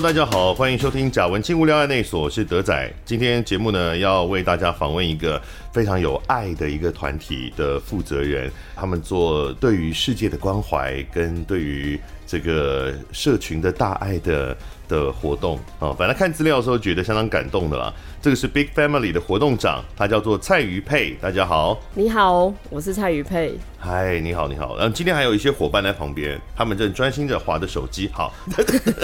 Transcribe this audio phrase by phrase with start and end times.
[0.00, 2.92] 大家好，欢迎收听贾文清无聊案内所，我是德仔。
[3.04, 5.42] 今天节目呢，要为大家访问一个
[5.72, 11.98] 非常有爱的一个团体的负责人，他们做对于世界的关怀跟对于
[12.28, 14.56] 这个社群的大爱的
[14.88, 17.92] 的活动啊，反正看资料的时候觉得相当感动的啦。
[18.20, 21.16] 这个是 Big Family 的活动长，他叫做蔡瑜佩。
[21.20, 23.54] 大家好，你好，我是蔡瑜佩。
[23.78, 24.76] 嗨，你好，你好。
[24.76, 28.08] 然后，今天还有一些伙伴在旁边，他们正专心的划着手机。
[28.12, 28.32] 好，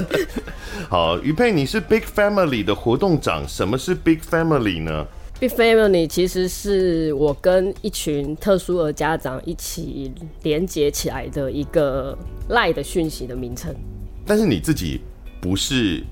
[0.91, 5.07] 好，瑜佩，你是 Big Family 的活动长，什么是 Big Family 呢
[5.39, 10.13] ？Big Family 其实是我跟一群特殊儿家长一起
[10.43, 12.17] 连接起来的一个
[12.49, 13.73] 赖的讯息的名称。
[14.27, 15.01] 但是你自己
[15.45, 16.03] 不是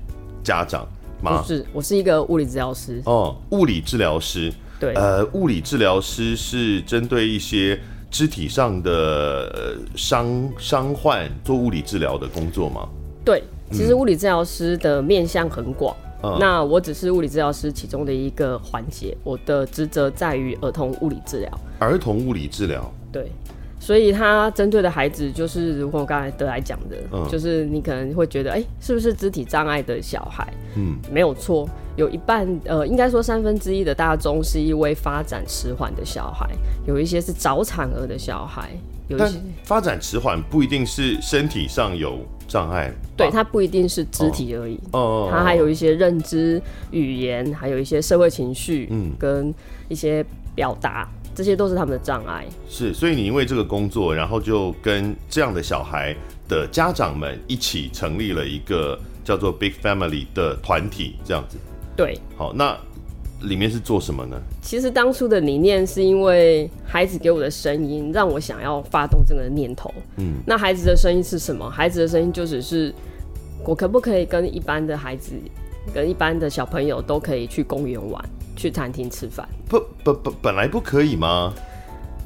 [0.43, 0.87] 家长。
[1.23, 3.01] 不是，我是一个物理治疗师。
[3.05, 4.53] 哦，物理治疗师。
[4.79, 7.79] 对，呃，物理治疗师是针对一些
[8.11, 12.87] 肢体上的伤伤患做物理治疗的工作吗？
[13.25, 13.41] 对，
[13.71, 15.95] 其实物理治疗师的面向很广。
[16.21, 21.49] 嗯，那我只是物理治疗师其中的一个环节，我的职责在于儿童物理治疗。
[21.79, 22.93] 儿童物理治疗。
[23.11, 23.31] 对。
[23.83, 30.47] 所以他针对的孩子，就是如果我刚才德来讲的，嗯，就是你可能会觉得，哎、欸，是不是肢体障碍的小孩？
[30.77, 31.67] 嗯，没有错，
[31.97, 36.49] 有一半，呃，应该说三分之一的大众是因为发展迟缓的小孩，
[36.87, 38.69] 有一些是早产儿的小孩，
[39.09, 46.61] 有一些发展迟缓不一定是身体上有障碍，对，他不一定是肢体而已，哦，他还有一些认知、
[46.91, 49.53] 语言，还有一些社会情绪，嗯，跟
[49.89, 51.05] 一些表达。
[51.35, 56.15] 这些都是他们的障碍，是，所以你因为这个工作，然后就跟这样的小孩
[56.47, 61.57] 的家长们一起成立了一个叫做 Big Family 的团体，这样子。
[61.95, 62.77] 对，好，那
[63.41, 64.39] 里面是做什么呢？
[64.61, 69.93] 其实当初的理念是因为孩子给我的声音，让我想要发动这个念头。
[70.17, 71.69] 嗯，那孩子的声音是什么？
[71.69, 72.93] 孩子的声音就只是
[73.65, 75.33] 我可不可以跟一般的孩子，
[75.93, 78.23] 跟一般的小朋友都可以去公园玩。
[78.55, 81.53] 去餐厅吃饭，不不不，本来不可以吗？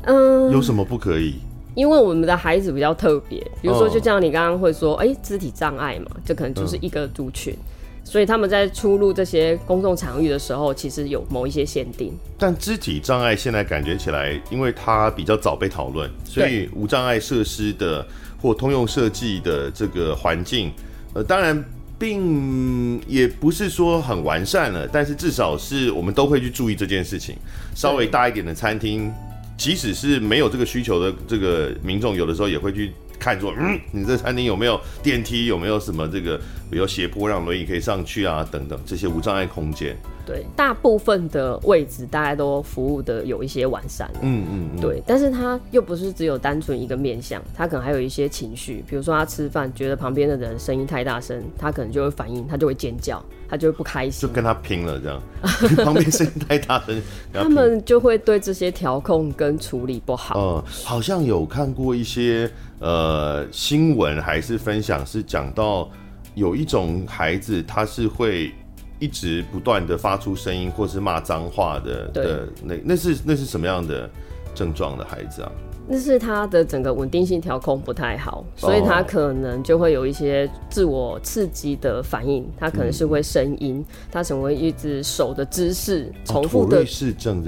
[0.04, 1.36] 嗯，有什么不可以？
[1.76, 12.14] 因为我们的孩子比较特别，比如说，就像你刚刚会说，哎、欸，肢体障碍嘛，这可能就是一个族群，嗯，所以他们在出入这些公众场域的时候，其实有某一些限定。
[12.38, 18.06] 但肢体障碍现在感觉起来，因为它比较早被讨论，所以无障碍设施的
[18.42, 20.72] 或通用设计的这个环境，
[21.14, 21.64] 呃，当然。
[22.00, 27.36] 并也不是说很完善了，但是至少是我们都会去注意这件事情。
[27.76, 29.12] 稍微大一点的餐厅，
[29.58, 32.92] 即使是没有这个需求的这个民众，有的时候也会去。
[33.20, 35.48] 看说，嗯，你这餐厅有没有电梯？
[35.48, 38.48] 有没有什么这个，比如斜坡让轮椅可以上去啊？
[38.52, 39.96] 等等这些无障碍空间。
[40.26, 44.12] 对，大部分的位置大家都服务的有一些完善。
[44.22, 44.82] 嗯嗯，嗯。
[44.82, 48.84] 对，但是他又不是只有单纯一个面向，他可能还有一些情绪。
[48.90, 55.22] 比如说他吃饭觉得旁边的人声音太大声，他可能就会反应，他就会尖叫，他就会不开心，就跟他拼了这样。
[55.86, 57.02] 旁边声音太大声，
[57.32, 60.38] 他们就会对这些调控跟处理不好。
[60.38, 62.52] 嗯，好像有看过一些。
[62.80, 65.90] 呃，新闻还是分享是讲到
[66.38, 68.52] 有一种孩子，他是会
[69.00, 72.08] 一直不断的发出声音，或是骂脏话的。
[72.10, 74.08] 的那那是那是什么样的
[74.54, 75.52] 症状的孩子啊？
[75.88, 82.48] 那是他的整个稳定性调控不太好，所以他可能就会有一些自我刺激的反应。
[82.56, 86.86] 他可能是会声音，他成为一只手的姿势重复的。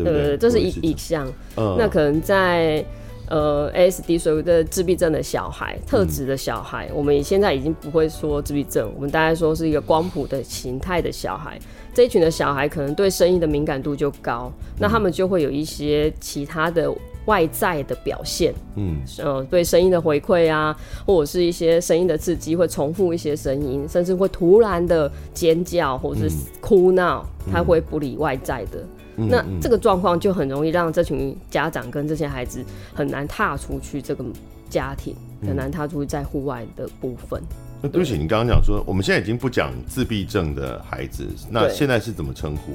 [0.04, 0.38] 对？
[0.38, 1.32] 这是一一项。
[1.56, 2.84] 那可能在。
[3.30, 11.60] 呃，ASD 所谓的自闭症的小孩，特质的小孩，嗯，我们现在已经不会说自闭症，我们大概说是一个光谱的形态的小孩。
[11.94, 16.92] 这一群的小孩可能对声音的敏感度就高，嗯，那他们就会有一些其他的
[17.26, 20.76] 外在的表现，嗯，呃，对声音的回馈啊，
[21.06, 28.84] 或者是一些声音的刺激，会重复一些声音，甚至会突然的尖叫或者是哭闹，嗯，他会不理外在的。
[29.28, 32.64] 那这个状况就很容易让这群家长跟这些孩子
[32.94, 34.24] 很难踏出去这个
[34.70, 37.42] 家庭，很难踏出在户外的部分。
[37.82, 42.74] 那对不起，你刚刚讲说，我们现在已经不讲自闭症的孩子，那现在是怎么称呼？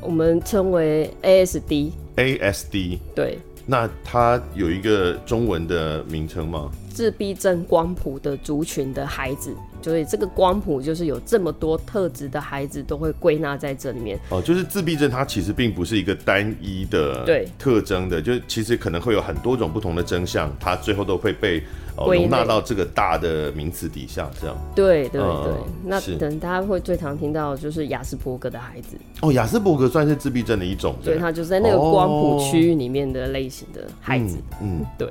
[0.00, 1.90] 我们称为 ASD。
[2.16, 2.98] ASD。
[3.14, 3.38] 对。
[3.70, 6.70] 那它有一个中文的名称吗？
[6.88, 14.18] 自闭症光谱的族群的孩子，所以这个光谱就是有这么多特质的孩子都会归纳在这里面。
[14.28, 21.62] 哦，就是自闭症，它其实并不是一个单一的对特征的，就其实可能会有很多种不同的真相，它最后都会被
[21.96, 24.56] 容纳到这个大的名词底下，这样。
[24.74, 28.96] 对对对，嗯、那等大家会最常听到就是亚斯伯格的孩子。
[29.20, 34.36] 哦，亚斯伯格算是自闭症的一种，对，他就是在那个光谱区域里面的类型的孩子。
[34.60, 35.08] 嗯，嗯对。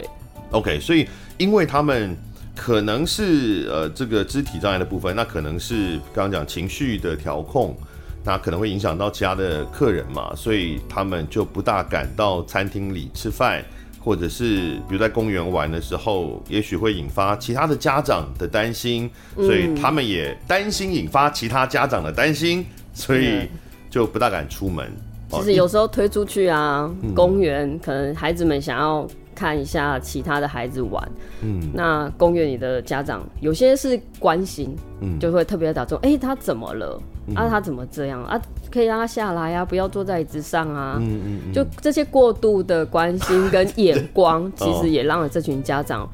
[0.51, 1.05] OK，所以
[1.37, 2.15] 因为他们
[2.57, 7.77] 可能是呃这个肢体障碍的部分，那可能是刚刚讲情绪的调控，
[8.25, 13.63] 那可能会影响到其他的客人嘛，所以他们就不大敢到餐厅里吃饭。
[13.99, 23.49] 或者是比如在公园玩的时候，也许会引发其他的家长的担心，所以他们也担心引发其他家长的担心，所以
[23.89, 24.89] 就不大敢出门。
[25.31, 29.05] 其实有时候推出去啊，公园可能孩子们想要
[29.37, 31.11] 看一下其他的孩子玩，
[31.41, 36.99] 嗯，那公园里的家长有些是关心，嗯，就会特别打中，哎，他怎么了？
[37.35, 38.41] 啊，他怎么这样啊？
[38.71, 40.97] 可以让他下来呀、啊，不要坐在椅子上啊。
[40.99, 46.09] 嗯嗯，嗯就这些过度的关心跟眼光， 其实也让了这群家长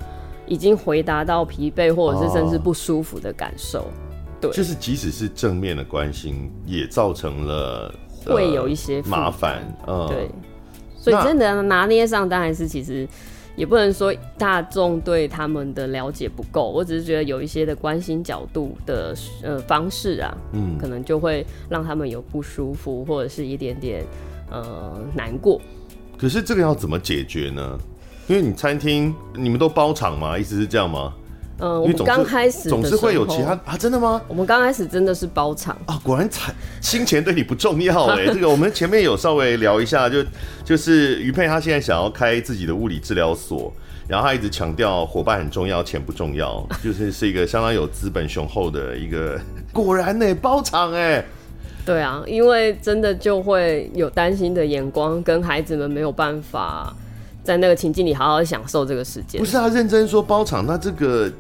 [0.48, 3.80] 已经回答到疲惫，或者是甚至不舒服的感受。
[3.80, 3.94] 哦、
[4.42, 7.94] 对，就是即使是正面的关心，也造成了
[8.26, 9.62] 会有一些麻烦。
[9.88, 10.30] 嗯，对。
[11.04, 13.06] 所以真的拿捏上，当然是其实。
[13.56, 24.04] 也不能说大众对他们的了解不够，我只是觉得有一些的关心角度的呃方式啊，嗯，可能就会让他们有不舒服或者是一点点
[24.50, 25.62] 呃难过。
[26.18, 27.78] 可是这个要怎么解决呢？
[28.26, 30.36] 因为你餐厅你们都包场吗？
[30.36, 31.14] 意思是这样吗？
[31.60, 34.20] 嗯，我们刚开始总是会有其他啊，真的吗？
[34.28, 36.52] 我们刚开始真的是包场啊，果然才
[36.82, 38.26] 金钱对你不重要哎。
[38.34, 40.24] 这个我们前面有稍微聊一下，就
[40.66, 43.72] 就是于佩他现在想要开自己的物理治疗所，
[44.08, 49.40] 然后他一直强调伙伴很重要，钱不重要，就是是一个相当有资本雄厚的一个。
[49.72, 51.24] 果然呢，包场哎，
[51.86, 56.94] 对啊，因为真的就会有担心的眼光，跟孩子们没有办法
[57.44, 59.40] 在那个情境里好好享受这个时间。
[59.40, 61.32] 不是啊，认真说包场，那这个。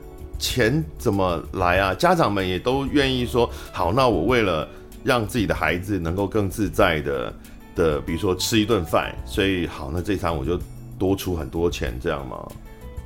[0.43, 1.95] 钱怎么来啊？
[1.95, 4.67] 家长们也都愿意说好，那我为了
[5.01, 7.33] 让自己的孩子能够更自在的
[7.77, 10.59] 的，比如说吃一顿饭，所以好，那这一餐我就
[10.99, 12.45] 多出很多钱，这样吗？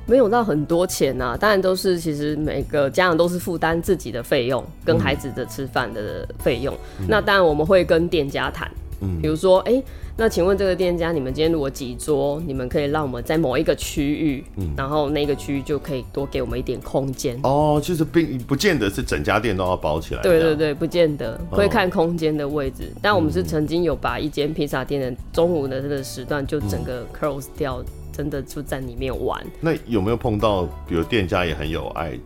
[0.04, 6.74] 没有到很多钱啊，当然都是其实每个家长都是负担自己的费用跟孩子的吃饭的费用。
[6.98, 8.68] 嗯、那当然我们会跟店家谈，
[9.00, 9.72] 嗯，比如说哎。
[9.72, 9.84] 欸
[10.20, 17.38] 那请问这个店家，你们今天如果几桌，你们可以让我们在某一个区域，嗯，然后那个区域就可以多给我们一点空间。
[17.44, 20.22] 哦，就是并不见得是整家店都要包起来。
[20.22, 22.90] 对对对，不见得会看空间的位置。
[22.92, 29.40] 哦、但我们是曾经有把一间披萨店的中午的这个时段就整个 close 掉，嗯、真的就在里面玩。
[29.60, 32.18] 那有没有碰到，比如店家也很有爱？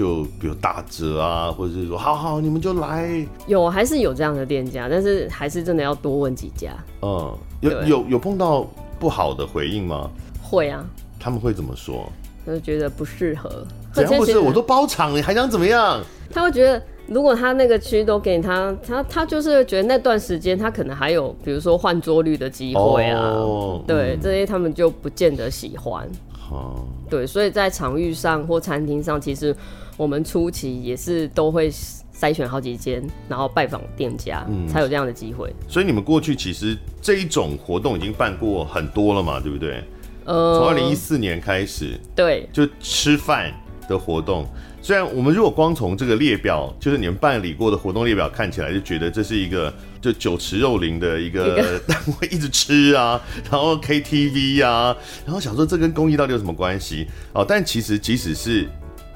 [0.00, 3.22] 就比如打折啊，或者是说，好好，你们就来。
[3.46, 6.70] 有还是有这样的店家，但是还是真的要多问几家。
[7.02, 8.66] 嗯，有有有碰到
[8.98, 10.10] 不好的回应吗？
[10.42, 10.82] 会啊。
[11.18, 12.10] 他们会怎么说？
[12.46, 13.66] 他就觉得不适合。
[13.92, 14.38] 怎样不是？
[14.38, 16.00] 我都包场，你还想怎么样？
[16.32, 23.20] 他会觉得，如果他那个区都给他，他他就是觉得那段时间他可能还有，比如说换桌率的机会啊。
[23.20, 26.08] 哦、对，嗯、这些他们就不见得喜欢。
[26.50, 26.86] 哦。
[27.10, 29.54] 对，所以在场域上或餐厅上，其实
[30.00, 35.54] 我们初期也是都会筛选好几间，然后拜访店家，嗯、才有这样的机会。
[35.68, 39.84] 所以你们过去其实这一种活动已经办过很多了嘛，对不对？
[40.24, 43.52] 呃，从二零一四年开始，对，就吃饭
[43.90, 44.48] 的活动。
[44.80, 49.70] 虽然我们如果光从这个列表，就是你们办理过的活动列表看起来，就觉得这是一个
[50.00, 53.20] 就酒池肉林的一个 单位，一直吃啊，
[53.50, 54.96] 然后 KTV 啊，
[55.26, 57.44] 然后想说这跟公益到底有什么关系哦？
[57.46, 58.66] 但其实即使是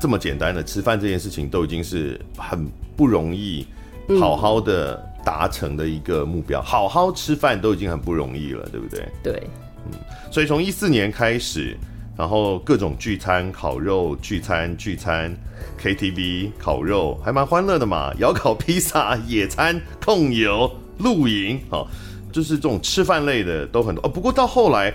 [0.05, 3.67] 这么简单的吃饭这件事情，都已经是很不容易
[4.21, 4.95] 好好的
[5.25, 6.61] 达成的一个目标。
[6.61, 9.09] 好好吃饭都已经很不容易了，对不对？
[9.23, 9.43] 对，
[9.87, 9.99] 嗯，
[10.31, 11.75] 所以从一四年开始。
[12.17, 15.35] 然后各种聚餐、烤肉、聚餐、聚餐、
[15.83, 18.13] KTV、烤肉，还蛮欢乐的嘛。
[18.19, 21.85] 窑烤披萨、野餐、控油、露营，哦，
[22.31, 24.05] 就是这种吃饭类的都很多。
[24.05, 24.93] 哦，不过到后来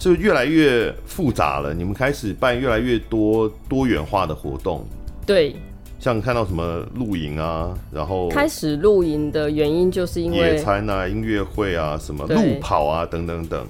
[0.00, 1.74] 就越来越复杂了。
[1.74, 4.84] 你们开始办越来越多多元化的活动，
[5.26, 5.54] 对，
[5.98, 13.64] 像看到什么露营啊，然后开始露营的原因就是因为野餐啊、音乐会啊、什么路跑啊等等等。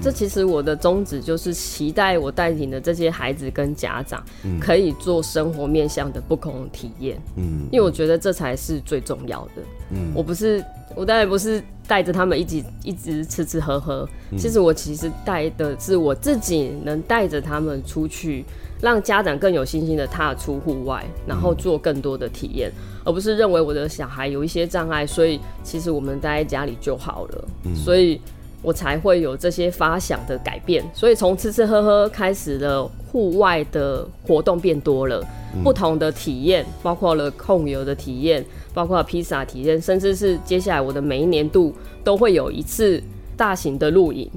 [0.00, 4.22] 这其实我的宗旨就是期待我带领的这些孩子跟家长，
[4.60, 7.20] 可以做生活面向的不同体验。
[7.34, 9.62] 嗯，因为我觉得这才是最重要的。
[9.90, 10.64] 嗯，我不是，
[10.98, 14.06] 我当然不是带着他们一起一直吃吃喝喝。
[14.36, 18.44] 其实我其实带的是我自己，能带着他们出去，
[18.82, 22.72] 让家长更有信心的踏出户外，然后做更多的体验，
[23.04, 27.48] 而不是认为我的小孩有一些障碍，所以其实我们待在家里就好了。
[27.76, 28.20] 所以。
[28.60, 35.24] 我才会有这些发想的改变，所以从吃吃喝喝开始了，户外的活动变多了，
[35.54, 38.44] 嗯、不同的体验，包括了控油的体验，
[38.78, 43.02] 包括披萨体验，甚至是接下来我的每一年度都会有一次
[43.36, 44.30] 大型的露营，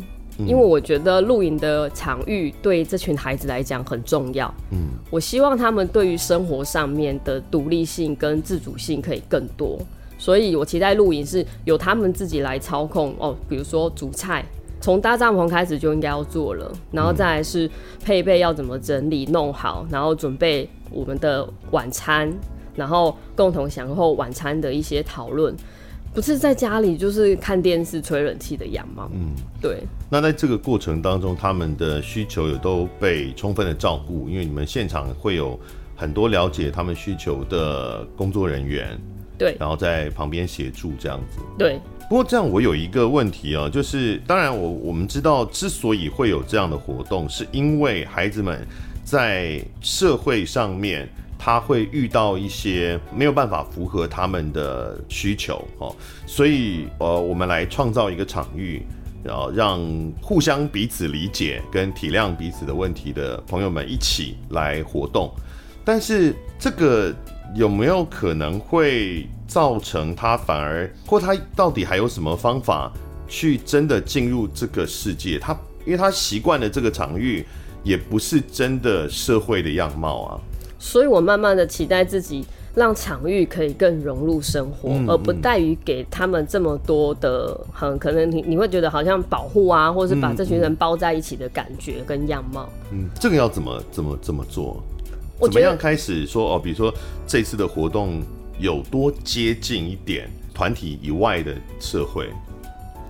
[0.47, 4.51] 因为我觉得露营的场域对这群孩子来讲很重要。
[4.71, 9.77] 嗯，我希望他们对于生活上面的独立性跟自主性可以更多，
[10.17, 14.43] 所以我期待露营是由他们自己来操控哦，比如说煮菜，
[14.79, 17.69] 从搭帐篷开始就应该要做了，然后再来是
[18.03, 22.33] 配备要怎么整理弄好，然后准备我们的晚餐，
[22.75, 25.55] 然后共同享受晚餐的一些讨论。
[26.13, 29.09] 不是在家里就是看电视、吹冷气的样貌。
[29.13, 29.77] 嗯，对。
[30.09, 35.57] 那在这个过程当中，他们的需求也都被充分的照顾，因为你们现场会有
[35.95, 38.99] 很多了解他们需求的工作人员。
[39.37, 39.55] 对。
[39.57, 41.39] 然后在旁边协助这样子。
[41.57, 41.79] 对。
[42.09, 48.67] 不过这样，我有一个问题啊，就是当然我我们知道，之所以会有这样的活动，是因为孩子们
[49.05, 51.07] 在社会上面。
[51.43, 55.95] 他会遇到一些没有办法符合他们的需求哦，
[56.27, 58.85] 所以呃，我们来创造一个场域，
[59.23, 59.81] 然后让
[60.21, 65.33] 互相彼此理解跟体谅彼此的问题的朋友们一起来活动。
[65.83, 67.11] 但是这个
[67.55, 72.93] 有没有可能会造成他反而，或他到底还有什么方法
[73.27, 75.39] 去真的进入这个世界？
[75.39, 75.57] 他
[75.87, 77.43] 因为他习惯了这个场域，
[77.83, 80.39] 也不是真的社会的样貌啊。
[80.81, 92.67] 所以我慢慢的期待自己让场域可以更融入生活，而不在于给他们这么多的很可能你你会觉得好像保护啊，或是把这群人包在一起的感觉跟样貌。
[92.91, 94.81] 嗯，这个要怎么怎么怎么做？
[95.41, 96.59] 怎么样开始说哦？
[96.59, 96.91] 比如说
[97.27, 98.19] 这次的活动
[98.59, 102.27] 有多接近一点团体以外的社会？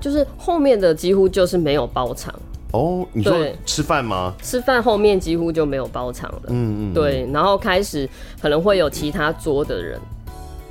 [0.01, 2.33] 就是后面的几乎就是没有包场。
[2.71, 4.33] 哦，你说吃饭吗？
[4.41, 6.41] 吃饭后面几乎就没有包场了。
[6.47, 8.09] 嗯嗯，对，然后开始
[8.41, 9.99] 可能会有其他桌的人，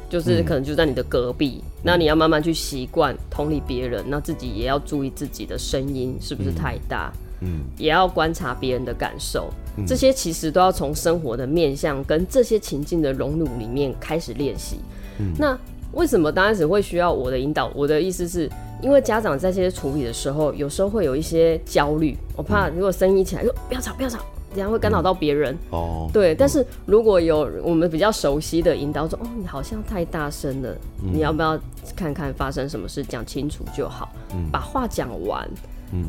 [0.08, 14.76] 就是可能就在你的隔壁，嗯、那你要慢慢去习惯同理别人，那自己也要注意自己的声音是不是太大，嗯，也要观察别人的感受，嗯、这些其实都要从生活的面向跟这些情境的融入里面开始练习。
[15.18, 15.58] 嗯，那
[15.92, 17.70] 为什么刚开始会需要我的引导？
[17.74, 18.50] 我的意思是。
[18.82, 24.18] 因为家长在这些处理的时候，有时候会有一些焦虑，我怕如果声音一起来，说不要吵，不要吵，
[24.54, 25.56] 这样会干扰到别人。
[25.70, 26.34] 哦，对。
[26.34, 30.74] 但是如果有我们比较熟悉的引导，说哦，你好像太大声了，
[31.12, 31.58] 你要不要
[31.94, 34.08] 看看发生什么事，讲清楚就好，
[34.50, 35.48] 把话讲完，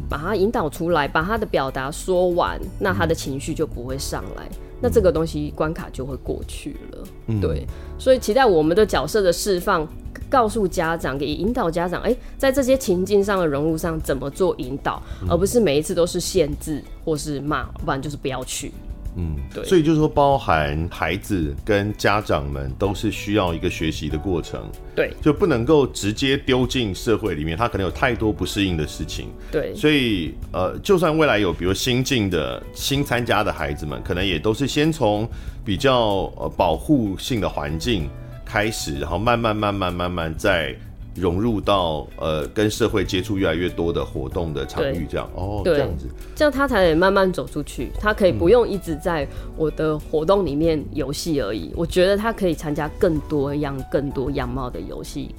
[0.09, 4.49] 把他引导出来，把他的表达说完，那他的情绪就不会上来，
[4.81, 7.03] 那这个东西关卡就会过去了。
[7.41, 7.65] 对，
[7.97, 9.87] 所以期待我们的角色的释放。
[10.29, 18.71] 告诉家长，给引导家长，哎、欸，在这些情境上的融入上怎么做引导，嗯、而不是每一次都是限制或是骂，不然就是不要去。
[19.15, 19.63] 嗯，对。
[19.65, 24.61] 所以就是说，包含孩子跟家长们都是需要一个学习的过程。
[24.95, 29.27] 对，就不能够直接丢进社会里面，他可能有太多不适应的事情。
[29.51, 35.29] 对，所以呃，就算未来有比如新进的新参加的孩子们，可能也都是先从
[35.63, 38.09] 比较呃保护性的环境。
[38.43, 40.75] 开始，然后慢慢、慢慢、慢慢再
[41.15, 47.91] 融入到呃跟社会接触越来越多的活动的场域，这样哦，这样子，这样他才能慢慢走出去。
[47.99, 49.27] 他可以不用一直在
[49.57, 51.67] 我的活动里面游戏而已。
[51.69, 55.35] 嗯、我觉得他可以参加更多样、更多样貌的游戏。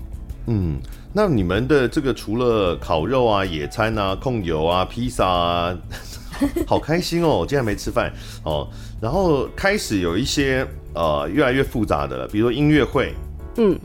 [0.47, 0.77] 嗯，
[1.13, 5.79] 那你们的这个除了烤肉啊、野餐啊、控油啊、披萨啊。
[6.67, 7.39] 好开心哦！
[7.39, 8.13] 我今天没吃饭
[8.43, 8.67] 哦。
[9.01, 13.15] 然后开始有一些呃越来越复杂的了，比如说音乐会，
[13.59, 13.79] 嗯，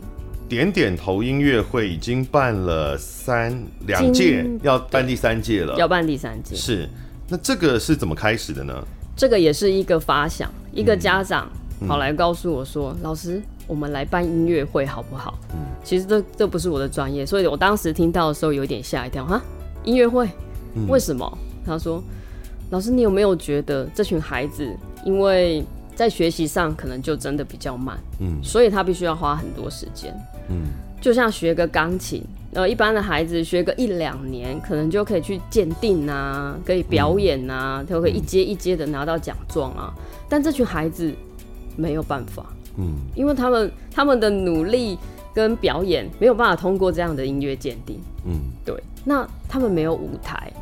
[0.48, 3.54] 点点头音乐会已经办了三
[3.86, 6.56] 两届，要办第三届了，要办第三届。
[6.56, 6.88] 是，
[7.28, 8.74] 那这个是怎么开始的呢？
[9.16, 11.50] 这个也是一个发想，一个家长
[11.88, 19.42] 跑来告诉我说：“嗯、老师，我们来办音乐会好不好？”嗯，其实这这不是我的专业，所以我当时听到的时候有点吓一跳哈，
[19.84, 20.28] 音乐会，
[20.88, 21.38] 为什么？
[21.42, 22.04] 嗯、他说。
[22.70, 24.70] 老师，你有没有觉得这群孩子，
[25.06, 25.64] 因为
[25.98, 30.16] 在学习上可能就真的比较慢，嗯，所以他必须要花很多时间，
[30.48, 30.68] 嗯，
[31.02, 32.24] 就像学个钢琴，
[32.54, 39.92] 呃，一般的孩子学个一两年，可能就可以去鉴定啊，可以表演啊，就可以一阶一阶的拿到奖状啊，
[40.30, 41.12] 但这群孩子
[41.76, 42.46] 没有办法，
[42.78, 45.00] 嗯，因为他们他们的努力
[45.34, 50.54] 跟表演没有办法通过这样的音乐鉴定，嗯，对，那他们没有舞台。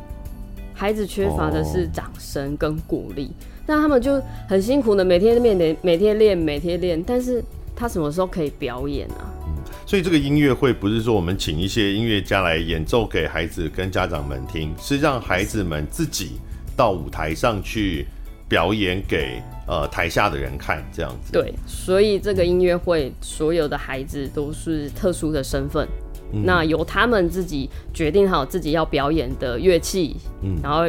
[0.72, 3.30] 孩子缺乏的是掌声跟鼓励，
[3.66, 3.82] 那、oh.
[3.82, 7.42] 他们就很辛苦的每天练，每天练，每天练，但是
[7.74, 9.26] 他什么时候可以表演啊？
[9.46, 9.54] 嗯，
[9.86, 16.38] 所以这个音乐会不是说我们请一些音乐家来演奏给孩子跟家长们听，是让孩子们自己
[16.76, 18.06] 到舞台上去
[18.48, 21.32] 表演给呃台下的人看，这样子。
[21.32, 25.86] 对，所以这个音乐会所有的孩子都是特殊的身份。
[26.32, 30.84] 嗯、那由他们自己决定好自己要表演的乐器，嗯，然后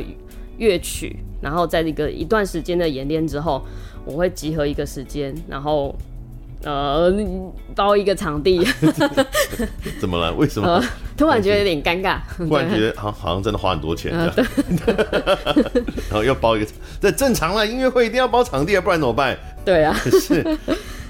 [0.58, 3.62] 乐曲，然后在这个一段时间的演练之后，
[4.06, 5.96] 我会集合一个时间，然后。
[6.64, 7.14] 呃，
[7.76, 8.66] 包一个场地，
[10.02, 10.34] 怎么了？
[10.34, 10.68] 为什么？
[10.68, 10.84] 呃、
[11.16, 14.50] 突然觉得有点尴尬， 突然觉得好，好像真的花很多钱这样。
[14.88, 15.54] 呃、
[16.10, 19.38] 然后要包一个，这正常了，音乐会一定要包场地啊，不然怎么办？
[19.64, 20.44] 对啊，是，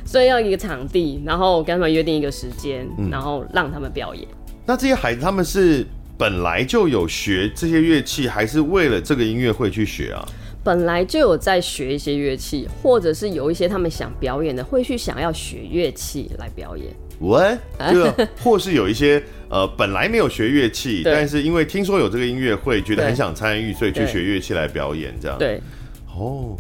[0.06, 4.28] 所以要一个场地，然后跟他们约定一个时间，嗯、然后让他们表演。
[4.66, 10.26] 那这些孩子他们是本来就有学这些乐器，还是为了这个音乐会去学啊？
[10.64, 16.88] 本来就有在学一些乐器，或者是有一些他们想表演的，会去想要学乐器来表演。
[17.20, 17.60] What？
[17.92, 18.12] 就
[18.44, 25.38] 或是有一些呃，本来没有学乐器， 但是因为听说有这个音乐会，觉得很想参与，所以去学乐器来表演，这样。
[25.38, 25.62] 对。
[26.14, 26.58] 哦，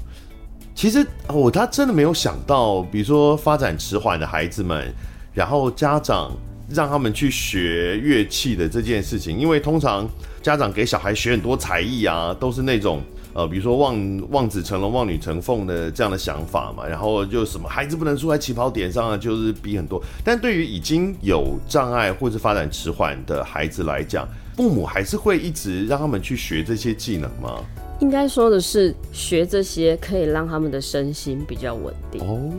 [0.73, 4.93] 其实我他真的没有想到，比如说发展迟缓的孩子们，
[5.33, 6.31] 然后家长
[6.69, 10.09] 让他们去学乐器的这件事情，因为通常
[10.41, 13.01] 家长给小孩学很多才艺啊，都是那种。
[13.33, 20.01] 呃，比如说望望子成龙、望女成凤的这样的想法嘛，然后就什么孩子不能输在起跑点上啊，就是比很多。
[20.23, 27.63] 但对于已经有障碍或是发展迟缓的孩子来讲，父母还是会一直让他们去学这些技能吗？
[27.99, 32.19] 应该说的是，学这些可以让他们的身心比较稳定。
[32.27, 32.51] 哦，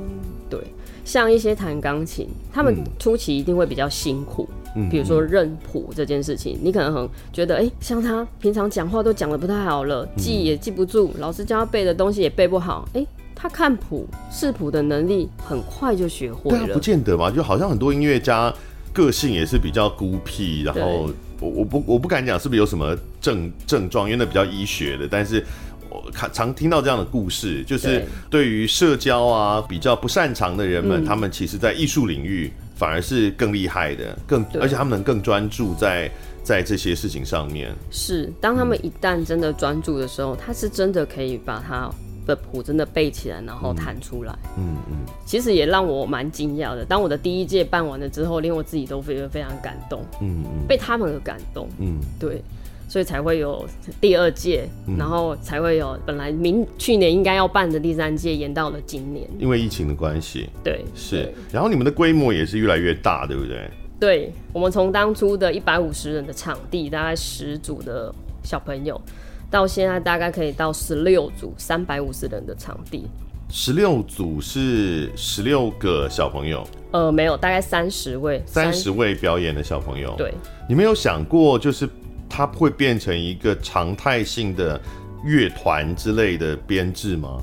[0.49, 0.61] 对，
[1.09, 4.47] 像一些弹钢琴，他们初期一定会比较辛苦。
[4.77, 16.67] 嗯比如说认谱这件事情，你可能很觉得，哎、欸，像他平常讲话都讲的不太好了，记也记不住，老师教他背的东西也背不好，哎、欸，他看谱视谱的能力很快就学会了。
[16.67, 18.53] 对啊，不见得嘛，就好像很多音乐家
[18.93, 21.11] 个性也是比较孤僻，然后
[21.41, 25.43] 我我不我不敢讲是不是有什么症症状，因为那比较医学的，但是
[25.91, 32.53] 我看常听到这样的故事，就是对于社交啊比较不擅长的人们，嗯、他们其实在艺术领域。
[32.79, 36.09] 反而是更厉害的，更而且他们能更专注在
[36.45, 37.75] 在这些事情上面。
[37.91, 41.91] 是，当他们一旦真的专注的时候，嗯、他是真的可以把他
[42.25, 44.33] 的谱真的背起来，然后弹出来。
[44.57, 44.93] 嗯嗯。
[44.93, 46.85] 嗯其实也让我蛮惊讶的。
[46.85, 50.01] 当我的第一届办完了之后，连我自己都非常非常感动。
[50.21, 50.51] 嗯嗯。
[50.61, 51.69] 嗯被他们的感动。
[51.81, 52.41] 嗯，对。
[52.89, 53.69] 所以才会有
[54.01, 60.49] 第二届，嗯、然后才会有本来明去年应该要办的第三届延到了今年，因为疫情的关系。
[60.65, 61.31] 对，是。
[61.53, 63.71] 然后你们的规模也是越来越大，对不对？
[64.01, 68.11] 对，我们从当初的一百五十人的场地，大概十组的
[68.43, 68.99] 小朋友，
[69.51, 73.07] 到现在大概可以到十六组三百五十人的场地。
[73.51, 76.67] 十六组是十六个小朋友？
[76.93, 80.15] 呃，没有，大概三十位，三十位表演的小朋友。
[80.17, 80.33] 对，
[80.67, 81.87] 你没有想过就是。
[82.29, 84.81] 它会变成一个常态性的
[85.25, 87.43] 乐团之类的编制吗？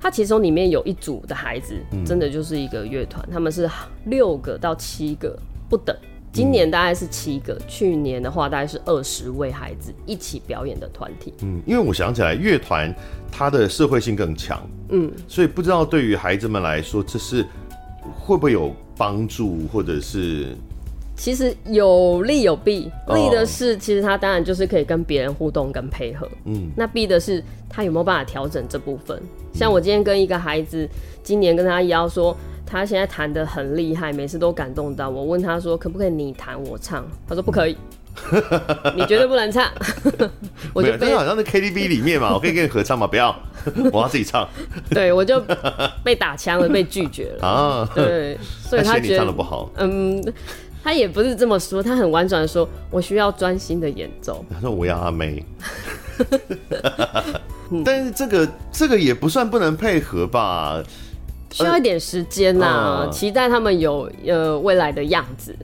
[0.00, 1.74] 它其中里面有一组的孩子，
[2.06, 3.68] 真的就是一个乐团，嗯、他们是
[4.04, 5.36] 六个到七个
[5.68, 5.96] 不等。
[6.32, 11.34] 今年大概是七个，嗯、去年的话大概是二十位孩子一起表演的团体。
[11.40, 12.94] 嗯，因为我想起来，乐团
[13.32, 17.44] 它的社会性更强，嗯，所以不知道对于孩子们来说，这是
[18.20, 20.56] 会不会有帮助，或者是？
[21.18, 29.20] 其实有利有弊，利的是其实他当然就是可以跟别人互动跟配合，嗯，那弊的是他有没有办法调整这部分？
[29.52, 30.88] 像我今天跟一个孩子，
[31.24, 35.24] 今年跟他邀说，他现在弹得很厉害，每次都感动到我。
[35.24, 37.04] 问他说可不可以你弹我唱？
[37.28, 37.76] 他说不可以，
[38.94, 39.68] 你绝对不能唱。
[40.72, 43.08] 我觉得好像在 KTV 里面嘛，我可以跟你合唱吗？
[43.08, 43.34] 不要，
[43.92, 44.48] 我要自己唱。
[44.88, 45.42] 对，我就
[46.04, 47.90] 被打枪了，被拒绝了啊。
[47.92, 50.22] 对，所以他觉得你唱得不好，嗯。
[50.82, 55.44] 他也不是这么说，他很婉转的说：“我需要专心的演奏。”他说：“我要阿妹。
[57.84, 60.82] ”但是这个这个也不算不能配合吧？
[61.50, 65.54] 需要一点时间呐、啊，呃、期待他们有呃未来的样子。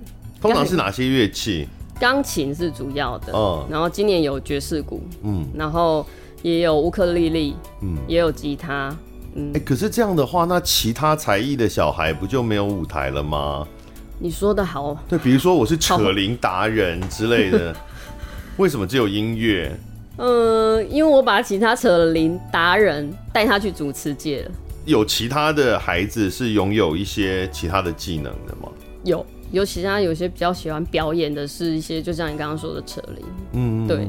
[0.40, 1.68] 通常是哪些乐器？
[2.00, 6.04] 钢琴是主要的，嗯，然后今年有爵士鼓，嗯，然后
[6.42, 8.94] 也有乌克丽丽，嗯，也有吉他，
[9.34, 9.50] 嗯。
[9.50, 13.66] 哎、欸，可是这样的话，那其他才艺的小孩不就没有舞台了吗？
[14.18, 17.74] 你说的好，对，比如说我是扯铃达人之类的，
[18.56, 19.70] 为什么只有音乐？
[20.16, 24.50] 嗯、呃，因为我把其他扯铃达人带他去主持界了。
[24.84, 28.68] 有其他的孩子是拥有一些其他的技能的吗？
[29.02, 34.06] 有，有其他有些比较喜欢表演的是一些，就像你刚刚说的扯铃，嗯，对。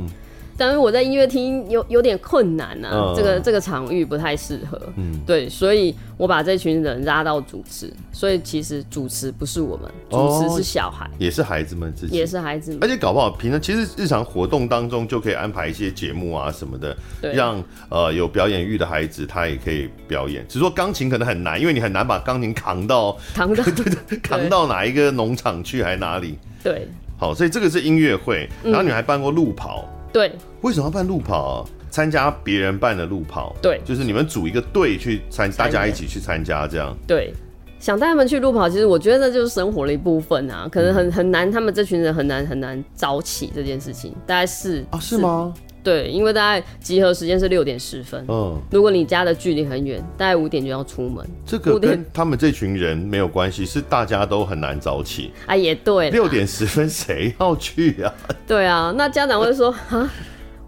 [0.57, 17.33] 但是我在音乐厅有有点困难啊，嗯、这个这个场域不太适合，嗯，对，所以我把这群人拉到主持，所以其实主持不是我们，主持是小孩，哦、也是孩子们自己，也是孩子们，而且搞不好平常其实日常活动当中就可以安排一些节目啊什么的，对。
[17.33, 23.63] 让呃有表演欲的孩子他也可以表演，只是说钢琴可能很难，因为你很难把钢琴扛到扛到。
[23.75, 26.87] 对对扛到哪一个农场去还哪里，对。
[27.17, 29.87] 好，所以这个是音乐会，然后你还办过路跑。
[29.87, 30.32] 嗯、对。
[30.62, 31.69] 为什么要办路跑啊？
[31.89, 33.54] 参加别人办的路跑。
[33.62, 33.82] 对。
[33.84, 36.95] 就是你们组一个队去参，大家一起去参加这样。
[37.06, 37.34] 对。
[37.82, 45.54] 想带他们去路跑，其实我觉得这就是生活的一部分啊，可能很很难，他们这群人很难很难早起这件事情，大概是啊，是吗？
[45.85, 51.25] 对，因为大概集合时间是六点十分，嗯，如果你家的距离很远，大概五点就要出门。
[51.45, 58.13] 这个跟他们这群人没有关系，是大家都很难早起啊，也对，六点十分谁要去啊？
[58.47, 60.11] 对啊，那家长会说啊，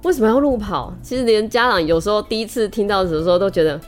[0.03, 0.93] 为什么要路跑？
[1.01, 3.81] 其实连家长有时候第一次听到的时候都觉得。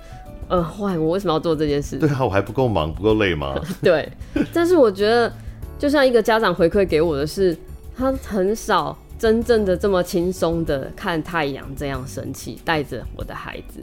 [0.51, 1.95] 呃，坏，我为什么要做这件事？
[1.97, 3.53] 对啊，我还不够忙，不够累吗？
[3.83, 4.11] 对，
[4.51, 5.31] 但是我觉得，
[5.77, 7.55] 就像一个家长回馈给我的是，
[7.95, 13.81] 他很少真正的这么轻松的看太阳这样升起，带着我的孩子。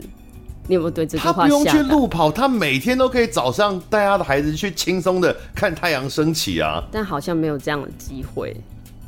[0.67, 1.31] 你有没有对这句话？
[1.31, 6.83] 他不用去路跑，他每天都可以早上带他的孩子去轻松的看太阳升起啊。
[6.91, 8.53] 但好像没有这样的机会。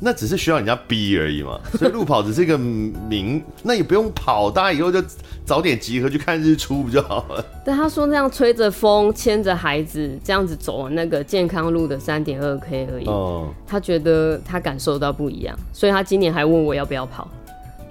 [0.00, 5.02] 那只是需要人家逼而已嘛， 所以路跑只是一个名，那也不用跑，大家以后就
[5.44, 7.44] 早点集合去看日出不就好了？
[7.64, 17.28] 但他说那样吹着风，牵着孩子这样子走那个健康路的三点二 K 而已，哦，他觉得他感受到不一样，所以他今年还问我要不要跑。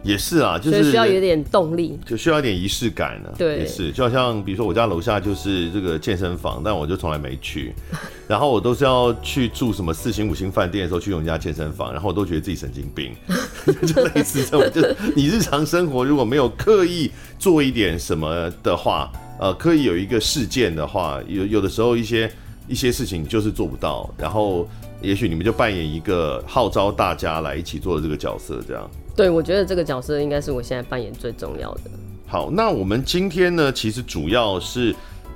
[0.01, 3.29] 也是啊，就是需要有点动力，就需要一点仪式感呢。
[3.38, 7.73] 对，也是，就好像比如说我家楼下就是这个健身房，但我就从来没去，
[8.27, 13.12] 然后我都是要去住什么四星五星饭店的时候去用人家健身房，然后我都觉得自己神经病，
[13.85, 22.31] 就类似这种，就是你日常生活如果没有刻意做一点什么的话，呃，刻意有一个事件的话，有有的时候一些
[22.69, 24.65] 一些事情就是做不到，然后
[25.01, 28.89] 也许你们就扮演一个号召大家来一起做的这个角色，这样。
[29.19, 31.91] 对，我觉得这个角色应该是我现在扮演最重要的。
[32.25, 34.95] 好，那我们今天呢，其实主要是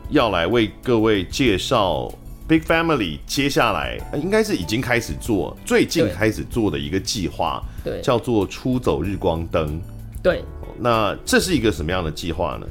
[0.09, 2.09] 要来为各位介绍
[2.47, 9.81] Big Family 接下来应该是已经开始做，最近开始做的一个计划，对，叫做出走日光灯。
[10.23, 10.41] 对，
[10.79, 12.67] 那这是一个什么样的计划呢？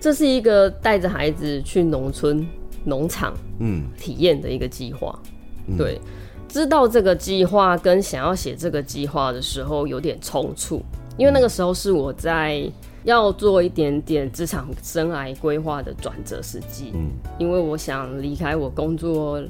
[0.00, 2.48] 这是一个带着孩子去农村
[2.82, 5.20] 农场，嗯，体验的一个计划。
[5.66, 6.00] 嗯、对。
[6.48, 10.82] 知道这个计划跟想要写这个计划的时候有点冲突，
[11.16, 12.70] 因为那个时候是我在
[13.04, 16.92] 要做一点点职场生涯规划的转折时机。
[16.94, 19.42] 嗯，因为我想离开我工作，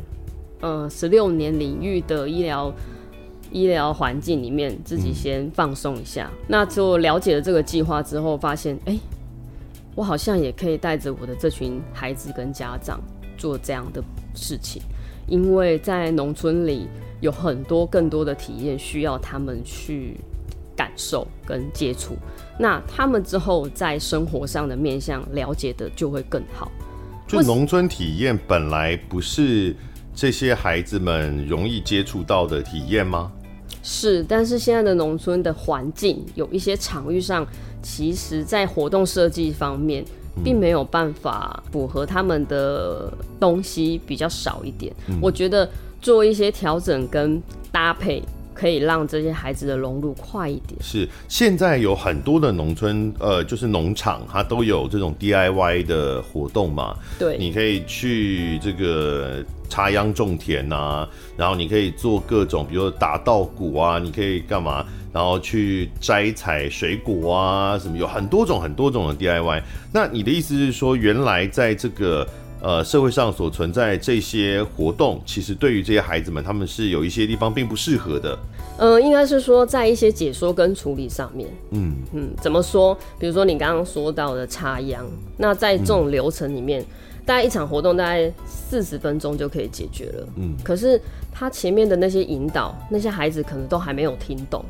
[0.61, 2.73] 呃，十六年领域的医疗
[3.51, 6.29] 医疗环境里面，自己先放松一下。
[6.33, 6.45] 嗯。
[6.49, 8.99] 那就了解了这个计划之后，发现，哎，
[9.95, 13.01] 我好像也可以带着我的这群孩子跟家长
[13.39, 14.03] 做这样的
[14.35, 14.83] 事情。
[15.29, 16.87] 因为在农村里
[17.21, 20.17] 有很多更多的体验需要他们去
[20.77, 22.17] 感受跟接触，
[22.59, 26.71] 那他们之后在生活上的面向了解的就会更好。
[27.27, 29.75] 就农村体验本来不是
[30.15, 33.33] 这些孩子们容易接触到的体验吗？
[33.83, 37.47] 是，但是现在的农村的环境有一些场域上，
[37.83, 40.05] 其实在活动设计方面。
[40.45, 45.69] 并没有办法符合他们的东西比较少一点，嗯，我觉得
[46.01, 48.23] 做一些调整跟搭配，
[48.55, 50.81] 可以让这些孩子的融入快一点。
[50.81, 56.97] 是，现在有很多的农村，呃，就是农场，它都有这种 DIY 的活动嘛。
[57.19, 64.85] 对，你可以去这个插秧种田啊，然后你可以做各种，比如说打稻谷啊，你可以干嘛？
[65.17, 69.63] 然后去摘采水果啊，什么有很多种很多种的 DIY。
[69.91, 72.29] 那你的意思是说，原来在这个
[72.61, 78.39] 呃社会上所存在这些活动，其实对于这些孩子们，他们是有一些地方并不适合的。
[78.77, 82.95] 呃，应该是说在一些解说跟处理上面，嗯嗯，怎么说？
[83.19, 85.03] 比如说你刚刚说到的插秧，
[85.39, 86.87] 那在这种流程里面，嗯、
[87.25, 90.29] 大概一场活动大概四十分钟就可以解决了。
[90.37, 91.01] 嗯，可是
[91.33, 94.63] 他前面的那些引导，那些孩子可能都还没有听懂。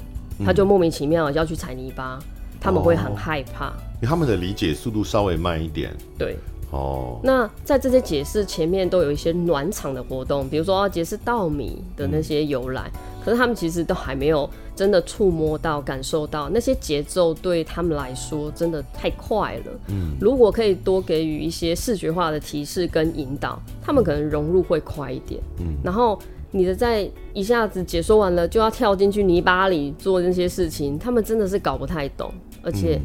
[0.45, 2.19] 他就莫名其妙要去踩泥巴，
[2.61, 3.73] 他们会很害怕，
[4.03, 5.95] 他们的理解速度稍微慢一点。
[6.19, 6.37] 对，
[6.71, 7.19] 哦。
[7.23, 12.91] 那在这些解释前面都有一些暖场的活动，比如说要解释稻米的那些由来，
[13.25, 19.73] 可是他们其实都还没有真的触摸到、感受到那些节奏，对他们来说真的太快了。
[19.89, 25.41] 嗯，如果可以多给予一些视觉化的提示跟引导，他们可能融入会快一点。
[25.61, 26.19] 嗯，然后。
[26.57, 32.33] 你的在一下子解说完了，就要跳进去泥巴里做那些事情，他们真的是搞不太懂。
[32.63, 32.99] 而且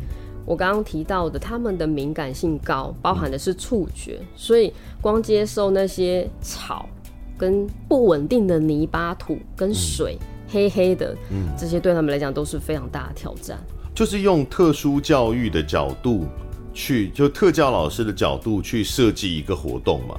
[0.46, 6.88] 我刚刚提到的，他们的敏感性高，包含的是触觉，所以光接受那些草
[7.38, 11.14] 跟不稳定的泥巴土跟水，黑黑的，
[11.58, 13.60] 这些对他们来讲都是非常大的挑战。
[13.94, 16.26] 就是用特殊教育的角度
[16.74, 20.18] 去，就特教老师的角度去设计一个活动嘛。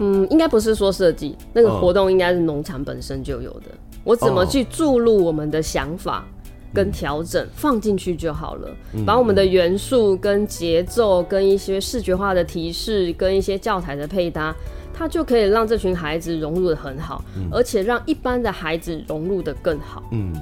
[0.00, 3.66] 嗯，应该不是说设计那个活动，应该是农场本身就有的。
[3.70, 6.26] 嗯、我怎么去注入我们的想法
[6.74, 14.54] 跟调整、嗯、放进去就好了，嗯、把我们的元素跟节奏跟一些视觉化的提示跟一些教材的配搭，
[14.92, 20.02] 它就可以让这群孩子融入的很好，嗯、而且让一般的孩子融入的更好。
[20.12, 20.34] 嗯。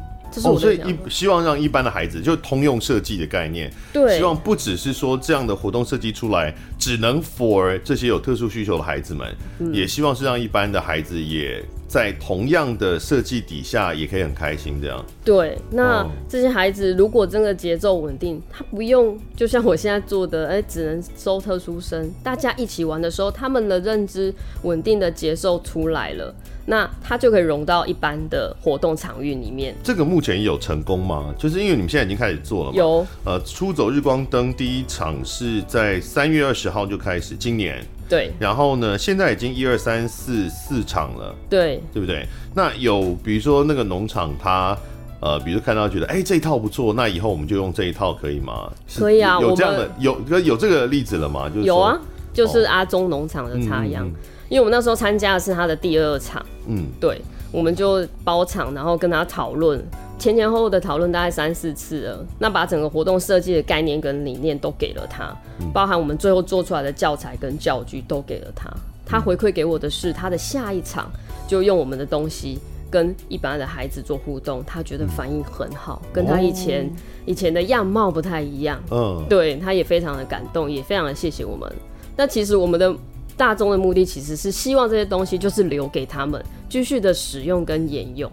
[0.45, 15.05] 哦，所以一希望让一般的孩子就通用设计的概念，对，希望不只是说这样的活动设计出来只能 for 这些有特殊需求的孩子们，嗯、也希望是让一般的孩子也在同样的设计底下也可以很开心这样。
[15.25, 26.35] 对，那这些孩子如果真的节奏稳定，他不用就像我现在做的，哎、欸，只能收特殊生，大家一起玩的时候，他们的认知稳定的节奏出来了。
[26.67, 29.75] 那他就可以融到一般的活动场域里面。
[29.83, 31.35] 这个目前有成功吗？
[31.39, 32.77] 就是因为你们现在已经开始做了吗？
[32.77, 33.07] 有。
[33.25, 37.83] 呃，出走日光灯第一场是在三月二十号就开始，今年。
[38.09, 38.33] 对。
[38.39, 41.35] 然后呢，现在已经一二三四四场了。
[41.49, 41.83] 对。
[41.93, 42.27] 对不对？
[42.55, 44.77] 那有比如说那个农场，他
[45.21, 48.73] 呃，比如看到觉得哎、欸、这一套不错，那以后我们就用这一套可以吗？
[48.97, 49.39] 可以啊。
[49.41, 51.49] 有这样的有有这个例子了吗？
[51.49, 52.01] 就是有啊，
[52.33, 54.05] 就是阿中农场的插秧。
[54.05, 59.83] 哦嗯嗯因为我们那时候参加的是他的第二场，嗯，对，我们就包场，然后跟他讨论，
[60.19, 68.71] 前前后后的讨论大概三四次了，那把整个活动设计的概念跟理念都给了他，嗯、包含我们最后做出来的教材跟教具都给了他，
[69.07, 71.11] 他回馈给我的是他的下一场
[71.47, 72.59] 就用我们的东西
[72.91, 76.91] 跟一般的孩子做互动，他觉得反应很好，跟他以前、哦、
[77.25, 81.71] 以前的样貌不太一样，嗯，对，他也非常的感动，也非常的谢谢我们。
[82.15, 82.95] 那其实我们的。
[83.39, 88.31] 大众的目的其实是希望这些东西就是留给他们继续的使用跟沿用。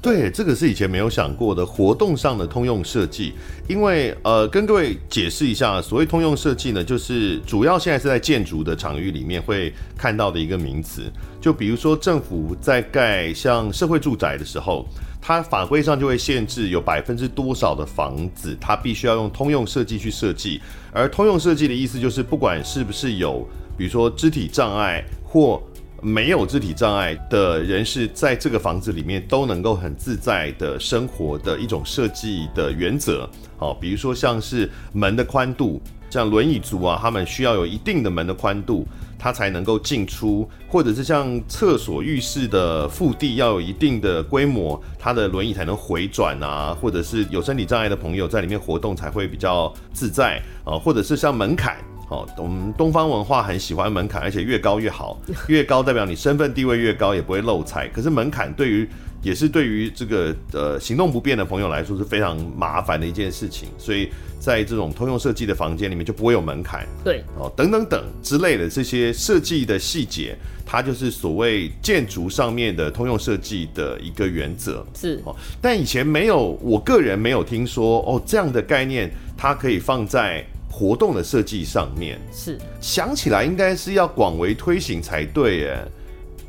[0.00, 3.34] 对，这个是以前没有想过的活动上的通用设计。
[3.68, 11.02] 因为呃，跟各位解释一下，所谓通用设计呢，就是主要现在是在建筑的场域里面会看到的一个名词。
[11.40, 14.86] 就比如说政府在盖像社会住宅的时候，
[15.20, 20.58] 它法规上就会限制有百分之多少的房子，它必须要用通用设计去设计。
[20.90, 25.62] 而通用设计的意思就是，不管是不是有比如说肢体障碍或
[26.02, 33.28] 没有肢体障碍的人士，在这个房子里面都能够很自在的生活的一种设计的原则。
[33.56, 38.86] 好，比如说像是门的宽度，像轮椅族啊，他们需要有一定的门的宽度，
[39.18, 51.78] 他才能够进出；或者是像厕所、浴室的腹地要有一定的规模，他的轮椅才能回转啊；或者是有身体障碍的朋友在里面活动才会比较自在啊；或者是像门槛。
[52.08, 57.88] 好，我们东方文化很喜欢门槛，而且越高越好，越高代表你身份地位越高，也不会漏财。
[57.88, 58.88] 可是门槛对于
[59.22, 66.86] 也是对于这个呃行动不便的朋友来说是非常麻烦的一件事情，所以在这种通用设计的房间里面就不会有门槛。
[67.02, 74.86] 对，哦，等等等之类的这些设计的细节，它就是所谓建筑上面的通用设计的一个原则。
[74.94, 80.46] 是哦，但以前没有，我个人没有听说哦这样的概念，它可以放在。
[80.78, 85.88] 活动的设计上面是想起来应该是要广为推行才对耶，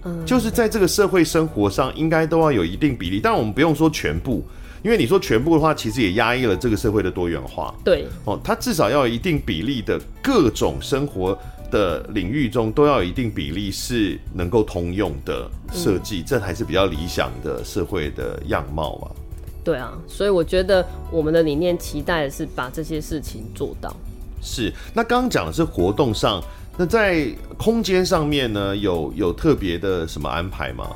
[0.03, 4.43] 嗯，就是在这个社会生活上应该都要有一定比例，但我们不用说全部，
[4.83, 7.73] 因为你说全部的话，其实也压抑了这个社会的多元化。
[7.85, 11.39] 对哦，它至少要有一定比例的各种生活
[11.71, 19.07] 的领域中都要有一定比例是能够通用的设计，嗯，这才是比较理想的社会的样貌啊。
[19.63, 23.95] 对啊，所以我觉得我们的理念期待的是把这些事情做到。
[24.47, 26.41] 是，那刚刚讲的是活动上，
[26.77, 30.87] 那在空间上面呢，有有特别的什么安排吗？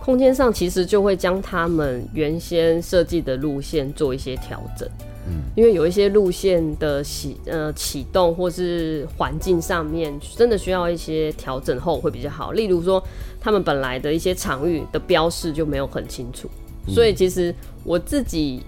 [0.00, 4.88] 空间上其实就会将他们原先设计的路线做一些调整，
[5.26, 12.52] 嗯，因为有一些路线的启呃启动或是环境上面真的需要一些调整后会比较好。
[12.52, 13.02] 例如说，
[13.40, 16.48] 他们本来的一些场域的标示就没有很清楚，
[16.86, 17.52] 所以其实
[17.82, 18.62] 我自己。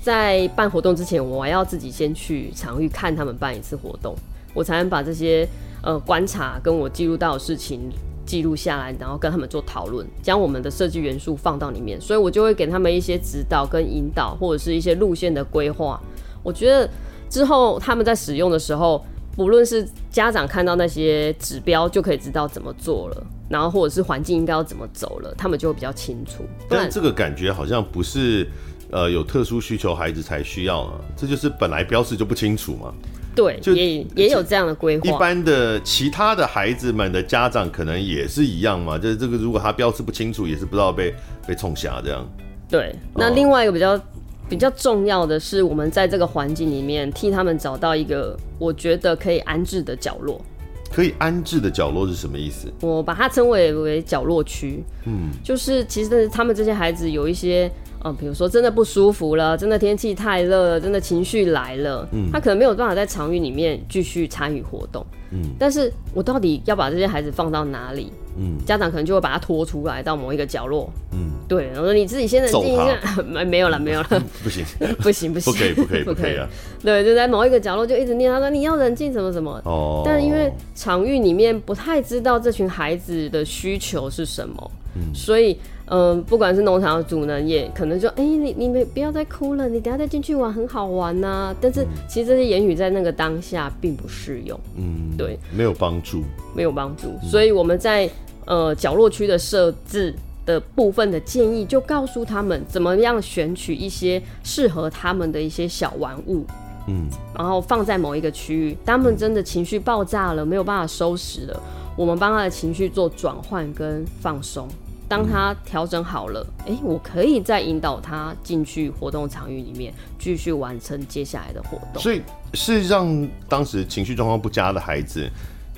[0.00, 4.16] 在办活动之前，我还要自己先去场域看他们办一次活动，
[4.54, 5.46] 我才能把这些
[5.82, 7.92] 呃观察跟我记录到的事情
[8.24, 12.00] 记录下来，然后跟他们做讨论，将我们的设计元素放到里面。
[12.00, 16.00] 所以我就会给他们一些指导跟引导，或者是一些路线的规划。
[16.42, 16.88] 我觉得
[17.28, 19.04] 之后他们在使用的时候，
[19.36, 26.42] 不论是家长看到那些指标就可以知道怎么做了，然后或者是环境应该要怎么走了，他们就会比较清楚。
[26.70, 28.48] 但这个感觉好像不是。
[28.92, 32.92] 呃，有特殊需求孩子才需要啊，这就是本来标示就不清楚嘛。
[33.32, 35.08] 对，就也也有这样的规划。
[35.08, 41.14] 一般的其他的孩子们的家长可能也是一样嘛，就是这个如果他标示不清楚，也是不知道被
[41.46, 42.28] 被冲下这样。
[42.68, 44.02] 对，那另外一个比较、哦、
[44.48, 50.44] 比较重要的是，我们在这个环境里面替他们找到一个我觉得可以安置的角落。
[50.92, 52.66] 可以安置的角落是什么意思？
[52.80, 54.82] 我把它称为为角落区。
[55.06, 57.70] 嗯，就是其实他们这些孩子有一些。
[58.04, 68.10] 嗯，比如说真的不舒服了，真的天气太热了，真的情绪来了，嗯，他可能没有办法在场域里面继续参与活动，嗯，但是我到底要把这些孩子放到哪里？
[68.38, 74.08] 嗯，家长可能就会把他拖出来到某一个角落，嗯，对，我说你自己先冷静一下，没 没有了，没有了，
[74.42, 74.64] 不行，
[75.02, 76.48] 不行，不行，不可以，不可以，不可以啊，
[76.82, 85.58] 对，就在某一个角落就一直念，他说你要冷静，什么什么，哦，但因为场域里面不太知道这群孩子的需求是什么，嗯，所以。
[85.92, 96.22] 嗯，不管是农场的主人，也可能说：“哎、欸，你你没不要再哭了，你等下再进去玩，很好玩呐、啊。”但是其实这些言语在那个当下并不适用，嗯，对，没有帮助，
[96.54, 97.08] 没有帮助。
[97.22, 98.08] 所以我们在
[98.44, 100.14] 呃角落区的设置
[100.46, 106.46] 的部分的建议，就告诉他们怎么样选取一些适合他们的一些小玩物，
[106.86, 108.76] 嗯，然后放在某一个区域。
[108.86, 111.60] 他们真的情绪爆炸了，没有办法收拾了，
[111.96, 114.68] 我们帮他的情绪做转换跟放松。
[115.10, 122.00] 当他调整好了，哎、欸，我可以再引导他进去活动场域里面，继续完成接下来的活动。
[122.00, 122.22] 所以，
[122.54, 125.28] 事实上，当时情绪状况不佳的孩子，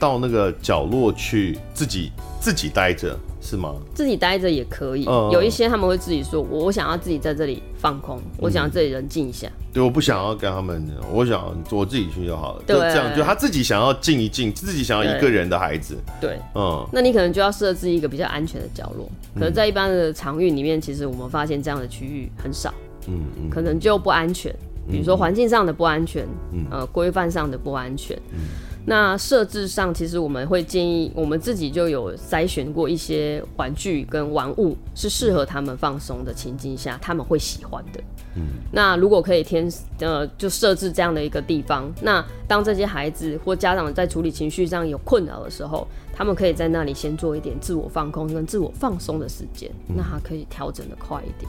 [0.02, 2.10] 到那个角落去自己
[2.40, 3.16] 自己待着。
[3.44, 3.74] 是吗？
[3.92, 12.62] 自己待着也可以，嗯、有一些他们会自己说：“我我想要自己在这里放空，嗯、我想要自己人静一下。”对，我不想要跟他们，我想我自己去就好了。
[12.64, 15.96] 对，就这样，就他自己想要静一静，自己想要一个人的孩子。
[16.20, 19.10] 对，嗯，那你可能就要设置一个比较安全的角落。
[19.34, 22.72] 可能在一般的场域里面，其实我们发现这样的区域很少。
[23.08, 24.54] 嗯嗯，可能就不安全，
[24.88, 28.16] 比如说环境上的不安全，嗯、呃，规范上的不安全。
[28.30, 28.38] 嗯
[28.84, 38.00] 那设置上，其实我们会建议，我们自己就有筛选过一些玩具跟玩物，是适合他们放松的情境下，他们会喜欢的。
[38.34, 38.42] 嗯，
[38.72, 51.48] 那如果可以天呃，就设置这样的一个地方，那当这些孩子或家长在处理情绪上有困扰的时候，他们可以在那里先做一点自我放空跟自我放松的时间，那他可以调整的快一点。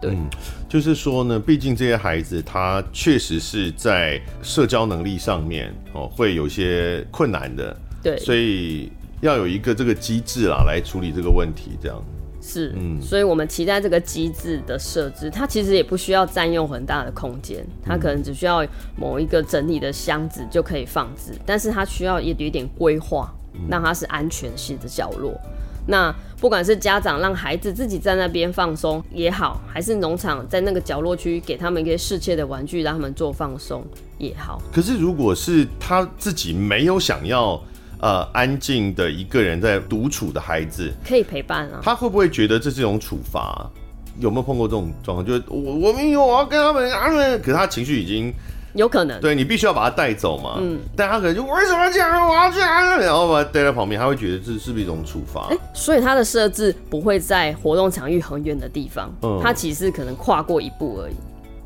[0.00, 0.28] 对、嗯，
[0.68, 12.02] 就是说呢，毕竟这些孩子他确实是在社交能力上面哦会有些困难的，对，所以要有一个这个机制啦来处理这个问题，这样。
[12.42, 23.30] 是，嗯，所以我们期待这个机制的设置，它其实也不需要占用很大的空间，它可能只需要某一个整理的箱子就可以放置，但是它需要一点点规划，
[23.68, 25.38] 让它是安全性的角落。
[25.86, 33.84] 那不管是家长让孩子自己在那边放松也好，还是农场在那个角落区给他们一些适切的玩具，让他们做放松
[34.18, 34.62] 也好。
[34.72, 37.60] 可是如果是他自己没有想要
[38.00, 41.80] 呃安静的一个人在独处的孩子，可以陪伴啊。
[41.82, 43.70] 他会不会觉得这是一种处罚？
[44.18, 45.26] 有没有碰过这种状况？
[45.26, 48.32] 就是我我没有，我要跟他们啊，可是他情绪已经。
[48.74, 50.56] 有可能，对，你必须要把他带走嘛。
[50.60, 52.28] 嗯，但他可能就为什么这样？
[52.28, 55.48] 我要去啊，然后把他带在旁边，他会觉得这是不是一种处罚？
[55.50, 61.14] 哎、欸，所以他的设置不会在活动场域很远的地方，嗯，他其实可能跨过一步而已。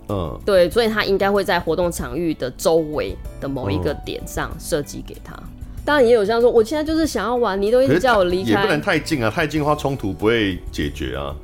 [0.08, 5.32] 嗯，对，所以他应该会在活动场域的周围的某一个点上设计给他。
[5.34, 5.48] 嗯、
[5.84, 11.34] 当然也有像说，我现在就是想要玩，你都一直叫我离开，也不能太近啊，太近的话冲突不会解决啊。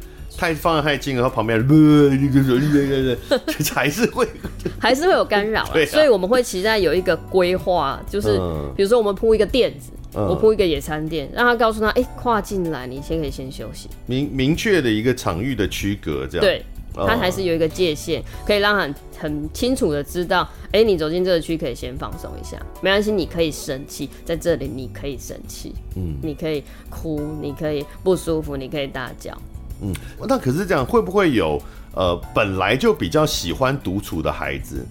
[0.40, 4.26] 太放得太近了，他旁边呃，一个人，对对对， 还是会
[4.80, 5.72] 还是会有干扰啊。
[5.86, 8.38] 所以我们会期待有一个规划，就是
[8.74, 13.90] 比如说我们铺一个垫子，我铺一个野餐垫，让他告诉他，哎，跨进来，你先可以先休息。
[14.06, 29.36] 明明确的一个场域的区隔，这样对，他还是有一个界限，可以让他很很清楚的知道，哎，你走进这个区可以先放松一下，没关系，你可以生气，在这里你可以生气，嗯，你可以哭，你可以不舒服，你可以大叫。
[29.82, 29.94] 嗯，
[30.28, 31.60] 那可是这样，会不会有
[31.94, 34.86] 呃本来就比较喜欢独处的孩子，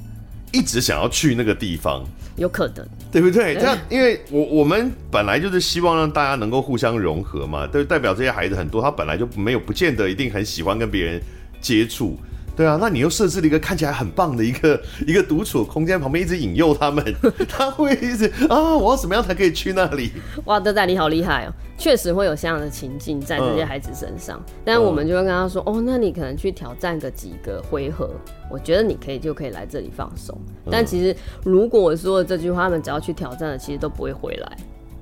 [0.51, 2.03] 一直想要去那个地方？
[2.37, 3.55] 有可能，对不对？
[3.55, 11.21] 这样，因为我我们本来就是希望让大家能够互相融合嘛，对，代表这些孩子很多，他本来就没有不见得一定很喜欢跟别人
[11.59, 12.17] 接触。
[12.59, 17.01] 对啊，那你又设置了一个看起来很棒的一个 一个独处空间，旁边一直引诱他们，
[17.47, 20.11] 他会一直啊，我要怎么样才可以去那里？
[20.43, 21.53] 哇，德仔你好厉害哦！
[21.77, 28.09] 确实会有这样的情境在这些孩子身上，嗯、但我们就会跟他说，哦，那你可能去挑战个几个回合，
[28.51, 30.37] 我觉得你可以就可以来这里放松。
[30.69, 34.57] 但其实如果我说的这句话，他们只要去挑战了，其实都不会回来。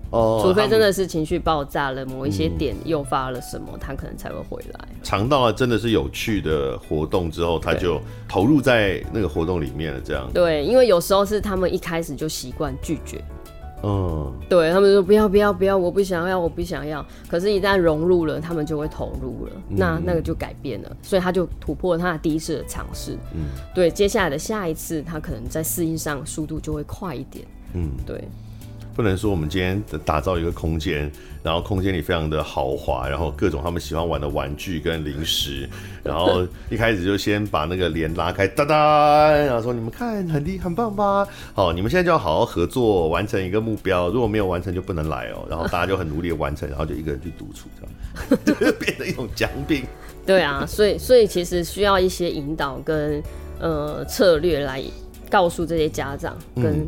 [0.10, 4.88] 哦，除非真的是情绪爆炸了，某一些点诱发了什么，嗯、他可能才会回来。
[5.04, 10.02] 尝到了真的是有趣的活动之后，他就投入在那个活动里面了。
[10.02, 13.22] 这样对，因为有时候是他们一开始就习惯拒绝。
[13.84, 17.06] 嗯，对他们说不要不要不要，我不想要我不想要。
[17.30, 19.52] 可是，一旦融入了，他们就会投入了。
[19.70, 23.16] 嗯、那那个就改变了，所以他就突破了他的第一次的尝试。
[23.36, 23.42] 嗯，
[23.76, 27.46] 对，接下来的下一次，他可能在适应上速度就会快一点。
[27.74, 28.24] 嗯，对。
[28.98, 31.10] 不能说我们今天打造一个空间，
[31.44, 35.70] 然后空间里非常的豪华，然后各种他们喜欢玩的玩具跟零食，
[36.04, 41.28] 然后一开始就先把那个帘拉开，哒哒，然后说你们看很厉很棒吧？
[41.54, 45.46] 好，你们现在就要好好合作，完成一个目标，如果没有完成就不能来哦。
[45.48, 49.84] 然后大家就很努力的完成，然后就一个人去独处，这样就变成一种奖品。
[50.26, 53.22] 对啊，所以所以其实需要一些引导跟
[53.60, 54.84] 呃策略来
[55.30, 56.88] 告诉这些家长跟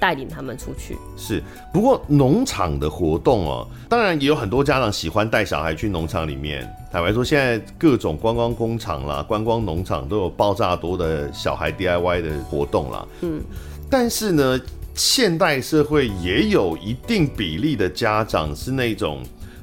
[0.00, 0.94] 带领他们出去。
[0.94, 1.42] 嗯、是，
[1.72, 6.68] 不过农场的活动哦，当然也有很多家长喜欢带小孩去农场里面。
[6.90, 13.06] 坦白说，现在各种观光工厂啦、观光农场都有爆炸多的小孩 DIY 的活动啦。
[13.20, 13.40] 嗯，
[13.88, 14.58] 但是呢，
[14.94, 19.22] 现代社会也有一定比例的家长是那种。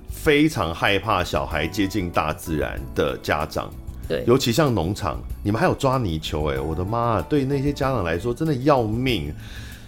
[0.10, 3.72] 非常害怕小孩接近大自然的家长，
[4.10, 9.34] 对，尤其像农场，你们还有抓泥鳅，哎，我的妈，对那些家长来说真的要命。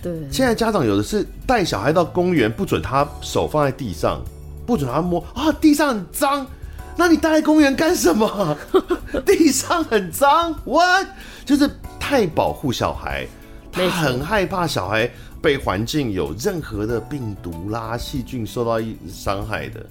[0.01, 4.21] 对，现在家长有的是带小孩到公园，不准他手放在地上，
[4.65, 6.47] 不准他摸啊，地上很脏，
[6.95, 8.57] 那你带来公园干什么？
[9.25, 11.05] 地上很脏，what？
[11.45, 11.69] 就是
[11.99, 13.27] 太保护小孩，
[13.71, 15.09] 他很害怕小孩
[15.41, 18.79] 被环境有任何的病毒啦、细菌受到
[19.09, 19.85] 伤害的。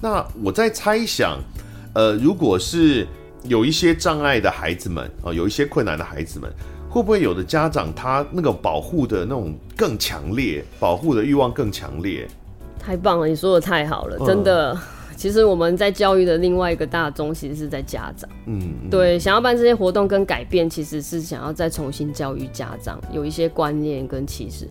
[0.00, 1.38] 那我在猜想，
[1.94, 3.06] 呃，如果是
[3.44, 6.50] 有一些障碍的孩子们啊、呃，有一些困难的孩子们，
[6.90, 12.28] 会不会有的家长他那个保护的那种更强烈，保护的欲望更强烈？
[12.80, 14.72] 太棒了，你说的太好了，真的。
[14.72, 14.78] 嗯、
[15.16, 18.28] 其实我们在教育的另外一个大宗，其实是在家长。
[18.46, 24.66] 嗯，嗯，对，想要办这些活动跟改变，其实是想要再重新教育家长，有一些观念跟其实。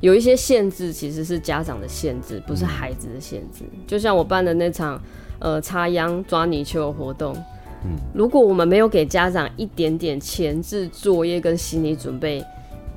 [0.00, 3.64] 有一些限制其实是家长的限制，不是孩子的限制。
[3.72, 5.00] 嗯、就像我办的那场，
[5.38, 7.34] 呃，插秧抓泥鳅的活动，
[7.84, 12.44] 嗯，如果我们没有给家长一点点前置作业跟心理准备，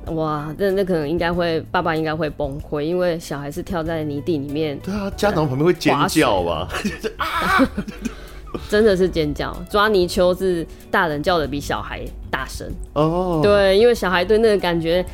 [0.06, 4.78] 哇，那那可能应该会，爸爸应该会崩溃，因为小孩是跳在泥地里面。
[4.80, 6.68] 对啊，家长旁边会尖叫吧？
[8.68, 9.54] 真的是尖叫！
[9.70, 13.40] 抓泥鳅是大人叫的比小孩大声哦。
[13.42, 15.04] 对，因为小孩对那个感觉。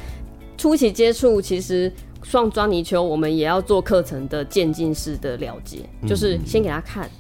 [0.57, 7.11] 初期接触，其实像抓泥鳅，我们也要做课程的渐进式的了解，嗯、就是先给他看，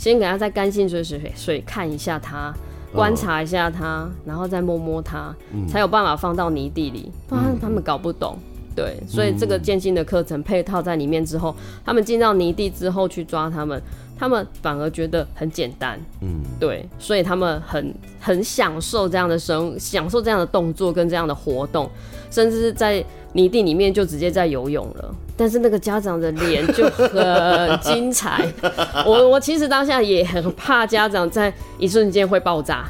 [0.00, 2.54] 先给他在干净水水水看一下他，
[2.90, 8.34] 观察一下他，哦、然后再摸摸他，嗯、才有办法放到泥地里，不然他们搞不懂。
[8.38, 13.78] 嗯、对，所以这个渐进的课程配套在里面之后，他们进到泥地之后去抓他们，
[14.18, 16.00] 他们反而觉得很简单。
[16.22, 21.90] 嗯，对，所以他们很很享受这样的生，享受这样的动作跟这样的活动。
[22.30, 28.46] 甚至是在泥地里面就直接在游泳了，但是那个家长的脸就很精彩。
[29.06, 32.84] 我我其实当下也很怕家长在一瞬间会爆炸。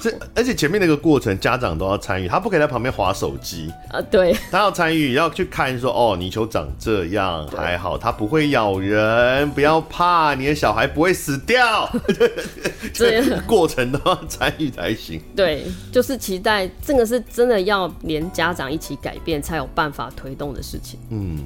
[0.00, 4.00] 这而且前面那个过程家长都要参与，他不可以在旁边划手机啊。
[4.10, 11.90] 对，他要参与，要去看说哦，泥鳅长这样还好，它不会咬人，不要怕，你的小孩不会死掉。
[12.94, 15.20] 这样过程都要参与才行。
[15.36, 20.98] 对，就是期待这个是真的要连家长一起改变才有办法推动的事情。
[21.10, 21.38] 嗯，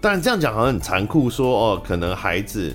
[0.00, 2.74] 但这样讲好像很残酷说，说哦，可能孩子。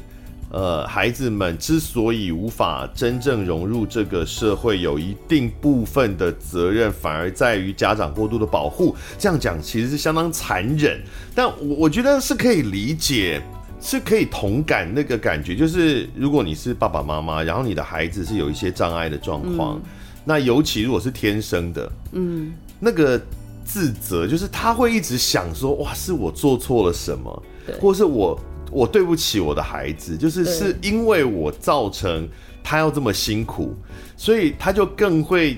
[0.52, 8.96] 呃，孩子们之所以无法真正融入这个社会，有一定部分的责任，反而在于家长过度的保护。
[9.20, 11.00] 这样讲其实是相当残忍，
[11.36, 13.40] 但我我觉得是可以理解，
[13.80, 15.56] 是可以同感那个感觉。
[15.56, 19.82] 就是如果你是爸爸妈妈，然后你的孩子是有一些障碍的状况，嗯、
[20.26, 23.22] 那尤其如果是天生的，嗯，那个
[23.64, 27.44] 自责就是他会一直想说，哇，是我做错了什么，
[27.80, 28.36] 或是我。
[28.72, 32.28] 我对不起我的孩子，就是是因为我造成
[32.64, 33.74] 他要这么辛苦，
[34.16, 35.58] 所以他就更会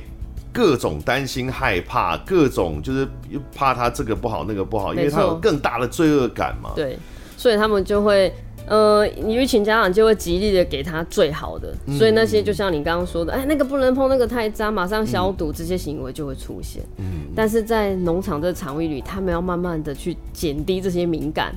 [0.53, 3.07] 各种担心害怕，各种就是
[3.55, 6.71] 怕他这个不好那个不好，因为他有更大的罪恶感嘛。
[6.75, 6.97] 对，
[7.37, 8.33] 所以他们就会，
[8.67, 16.81] 呃，一群家长就会极力的给他最好的，所以那些就像你刚刚说的，哎，那个不能碰，那个太脏，马上消毒，这些行为就会出现。
[16.97, 21.53] 嗯，但是在农场这个场域里，他们要慢慢的去减低这些敏感。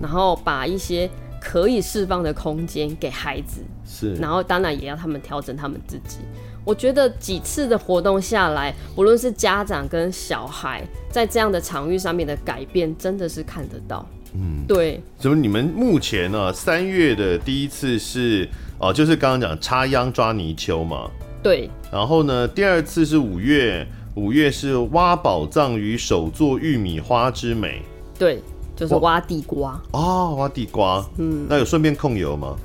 [0.00, 1.08] 然后把一些
[1.40, 6.18] 可以释放的空间给孩子，是，然后当然也要他们调整他们自己。
[6.62, 14.06] 我觉得几次的活动下来，不论是家长跟小孩在这样的场域上面的改变，真的是看得到。
[14.34, 15.02] 嗯，对。
[15.18, 16.52] 怎么你们目前呢？
[16.52, 18.46] 三月的第一次是
[18.78, 21.10] 哦，就是刚刚讲插秧抓泥鳅嘛？
[21.42, 21.70] 对。
[21.90, 27.80] 然后呢，第二次是五月，五月是挖宝藏与手做玉米花之美。
[28.18, 28.40] 对。
[28.80, 32.56] 就是挖地瓜哦，挖地瓜，嗯，那有顺便控油吗？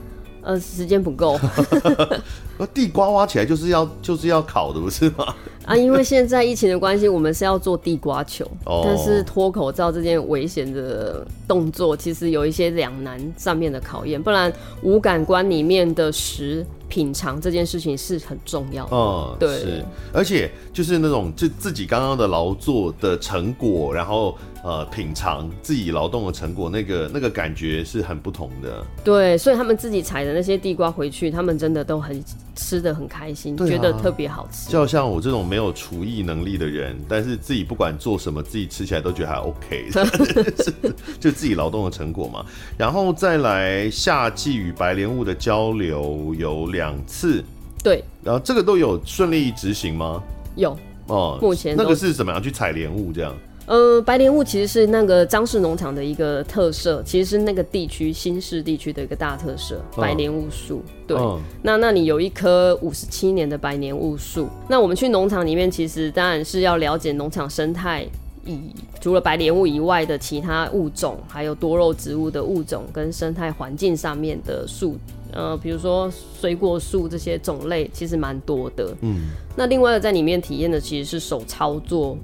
[0.42, 1.38] 呃，时间不够。
[2.74, 5.34] 地瓜挖起来就是要就是要烤的，不是吗？
[5.66, 14.54] 啊，因为现在疫情的关系，我们是要做地瓜球，哦、但是脱口罩这件危险的动作，其实有一些两难上面的考验，不然
[14.84, 16.64] 五感官里面的食。
[16.88, 28.86] 品尝这件事情是很重要的，嗯，对，是，而且就是那种就自己刚刚的劳作的成果，然后呃品尝自己劳动的成果，那个那个感觉是很不同的。
[29.04, 32.24] 对，所以他们自己采的那些地瓜回去，他们真的都很
[32.56, 34.70] 吃的很开心，啊、觉得特别好吃。
[34.70, 39.90] 就好像我这种没有厨艺能力的人，但是自己不管做什么，自己吃起来都觉得还 OK，
[41.20, 42.46] 就自己劳动的成果嘛。
[42.78, 46.66] 然后再来夏季与白莲雾的交流有。
[46.66, 47.44] 两次，
[47.84, 50.22] 对，然后这个都有顺利执行吗？
[50.56, 50.76] 有
[51.08, 53.34] 哦，目前那个是怎么样去采莲雾这样？
[53.68, 60.84] 呃，白莲雾其实是那个张氏农场的一个特色，其实是那个地区新市地区的一个大特色，哦、白莲雾树。
[61.08, 64.48] 对，哦、那那里有一棵五十七年的白莲雾树。
[64.70, 68.06] 那我们去农场里面，其实当然是要了解农场生态，
[68.46, 68.60] 以
[69.02, 74.96] 除了白莲雾以外的其他物种，还有多肉植物的物种跟生态环境上面的树。
[75.34, 76.10] 呃，比如说
[76.40, 78.96] 水果树这些种类其实蛮多的。
[79.02, 82.18] 嗯，那另外在里面体验的其实是手操作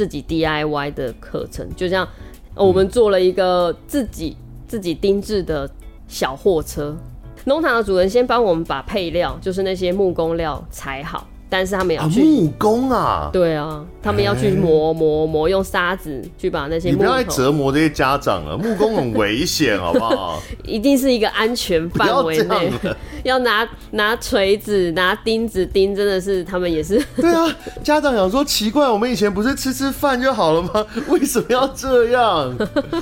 [0.00, 2.08] 自己 DIY 的课程，就像
[2.54, 4.34] 我们做了一个自己
[4.66, 5.70] 自己定制的
[6.08, 6.96] 小货车，
[7.44, 11.26] 农场的主人先帮我们把配料，就是那些木工料裁好。
[11.50, 16.92] 但是他们要去、啊、木工啊，对啊，他们要去磨磨磨，用沙子去把那些木。
[16.92, 20.40] 你不要再折磨这些家长了，木工很危险， 好不好？
[20.64, 22.72] 一定是一个安全范围内，
[23.24, 27.04] 要拿拿锤子、拿钉子钉，真的是他们也是。
[27.20, 30.86] 对啊，家长想说奇怪，我们以前不是吃吃饭就好了吗？
[31.08, 32.56] 为什么要这样？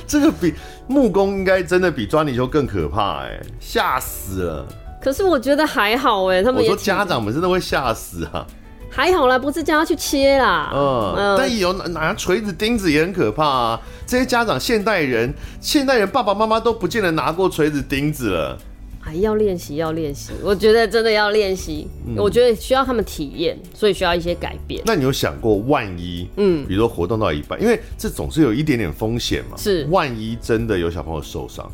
[0.07, 0.55] 这个比
[0.87, 4.65] 木工应该真的比抓泥鳅更可怕，哎，吓死了。
[5.01, 8.45] 可是我觉得还好哎，他们也我说家长们真的会吓死啊！
[8.91, 10.71] 还好啦，不是叫他去切啦。
[10.73, 13.81] 嗯，嗯，但有拿锤子、钉子也很可怕啊！
[14.05, 18.57] 这些家长，现代人，现代人爸爸妈妈都不见得拿过锤子、钉子了。
[18.99, 20.33] 还要练习，要练习。
[20.43, 21.87] 我觉得真的要练习。
[22.05, 24.81] 嗯、我觉得需要他们体验，所以需要一些改变。
[24.85, 29.55] 那你有想过，万一，嗯，比如说活动到一半，因为这总是有一点点风险嘛。
[29.55, 31.71] 是，万一真的有小朋友受伤，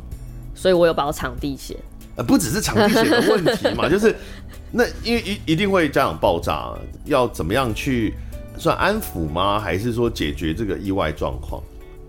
[0.54, 1.76] 所以我有保场地险。
[2.16, 4.16] 呃，不只是场地险的问题嘛， 就是
[4.72, 6.74] 那因为一一定会家长爆炸，
[7.06, 8.14] 要怎么样去
[8.58, 9.60] 算安抚吗？
[9.60, 11.62] 还是说解决这个意外状况？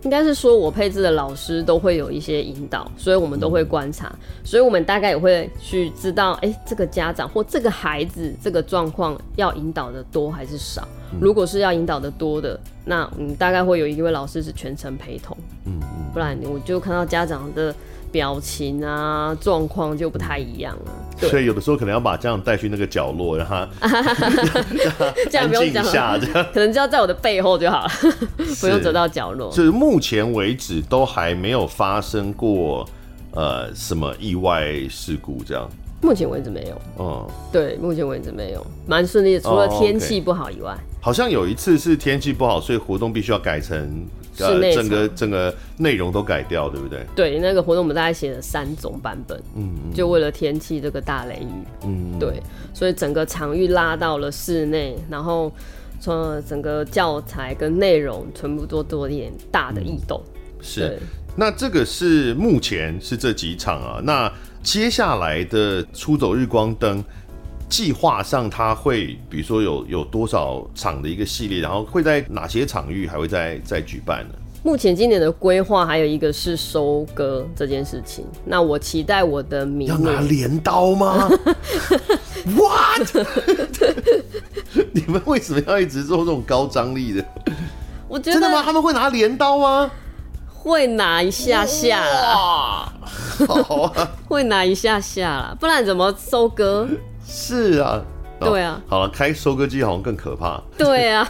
[0.02, 10.86] 应该是说我配置的老师都会有一些引导，所以我们都会观察，嗯、所以我们大概也会去知道，哎、欸，这个家长或这个孩子这个状况要引导的多还是少？
[11.12, 17.74] 嗯、如果是要引导的多的，那嗯，大概会有一位老师是全程陪同，嗯嗯，不然我就看到家长的。
[18.16, 20.92] 表情啊，状况就不太一样了。
[21.20, 23.68] 对，所以有的时候可能要把家长带去那个角落，让他
[25.30, 27.90] 这样不用讲，下这样可能就要在我的背后就好了，
[28.58, 29.50] 不用走到角落。
[29.52, 32.88] 就是目前为止都还没有发生过
[33.32, 35.68] 呃什么意外事故这样。
[36.00, 36.80] 目前为止没有。
[36.98, 40.72] 嗯，对，目前为止没有，蛮顺利的，除了天气不好以外。
[40.72, 44.04] 哦 okay 好像有一次是天气不好，所以活动必须要改成
[44.38, 47.06] 呃整个整个内容都改掉，对不对？
[47.14, 52.42] 对，那个活动我们大概写了三种版本，嗯，嗯，就为了天气这个大雷雨，嗯，嗯，对，
[52.74, 55.52] 所以整个场域拉到了室内，然后
[56.00, 60.22] 从整个教材跟内容全部都做一点大的异动。
[60.26, 60.98] 嗯、是，
[61.36, 64.32] 那这个是目前是这几场啊，那
[64.62, 67.04] 接下来的出走日光灯。
[67.68, 74.34] 计划上，它会比如说有有多少场的一个系列，然后会在哪些场域还会再再举办呢？
[74.62, 78.24] 目前今年的规划还有一个是收割这件事情。
[78.44, 81.28] 那我期待我的明年要拿镰刀吗？
[82.56, 83.26] What？
[84.92, 87.24] 你们为什么要一直做这种高张力的？
[88.08, 88.62] 我觉得真的吗？
[88.64, 89.90] 他们会拿镰刀吗？
[90.52, 92.92] 会拿一下下啦，
[93.46, 96.88] 好啊， 会拿一下下啦，不然怎么收割？
[97.26, 98.02] 是啊，
[98.40, 100.62] 对啊，好了，开收割机好像更可怕。
[100.78, 101.28] 对啊，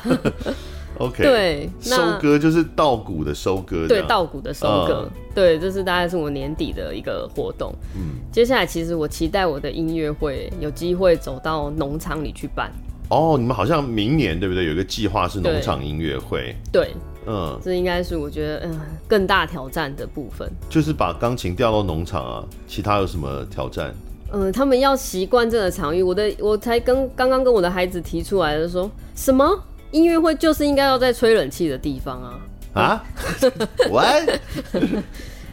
[0.98, 7.74] OK，对，收割就是稻谷的收割，对，稻谷的收割，对，这是大概是我年底的一个活动。
[7.94, 12.70] 嗯，接下来其实我期待我的音乐会有机会走到农场里去办。
[13.08, 14.64] 哦，你们好像明年对不对？
[14.64, 16.56] 有一个计划是农场音乐会。
[16.72, 16.92] 对，
[17.26, 22.44] 嗯，这应该是我觉得嗯更大挑战的部分，就是把钢琴调到农场啊。
[22.66, 23.94] 其他有什么挑战？
[24.36, 26.02] 嗯，他们要习惯这个场域。
[26.02, 29.58] 我的，我才跟刚刚跟我的孩子提出来的说，什么
[29.92, 32.40] 音乐会就是应该要在吹冷气的地方啊？
[32.74, 33.04] 啊？
[33.90, 34.28] What？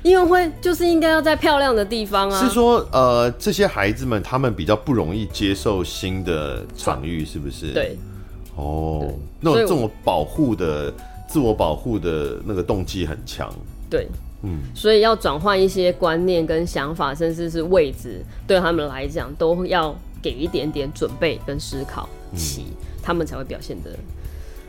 [0.04, 2.44] 音乐会就是应该要在漂亮的地方啊？
[2.44, 7.72] 是说，呃，这些孩子们他们比较不容易接受新的场域，是不是？
[7.72, 7.98] 对。
[8.58, 10.94] 哦，那种这种保护的、
[11.28, 13.52] 自我保护的那个动机很强。
[13.90, 14.08] 对，
[14.44, 23.98] 嗯，所以要转换一些观念跟想法，甚至是位置，对他们来讲都要给一点点准备跟思考期，嗯、他们才会表现的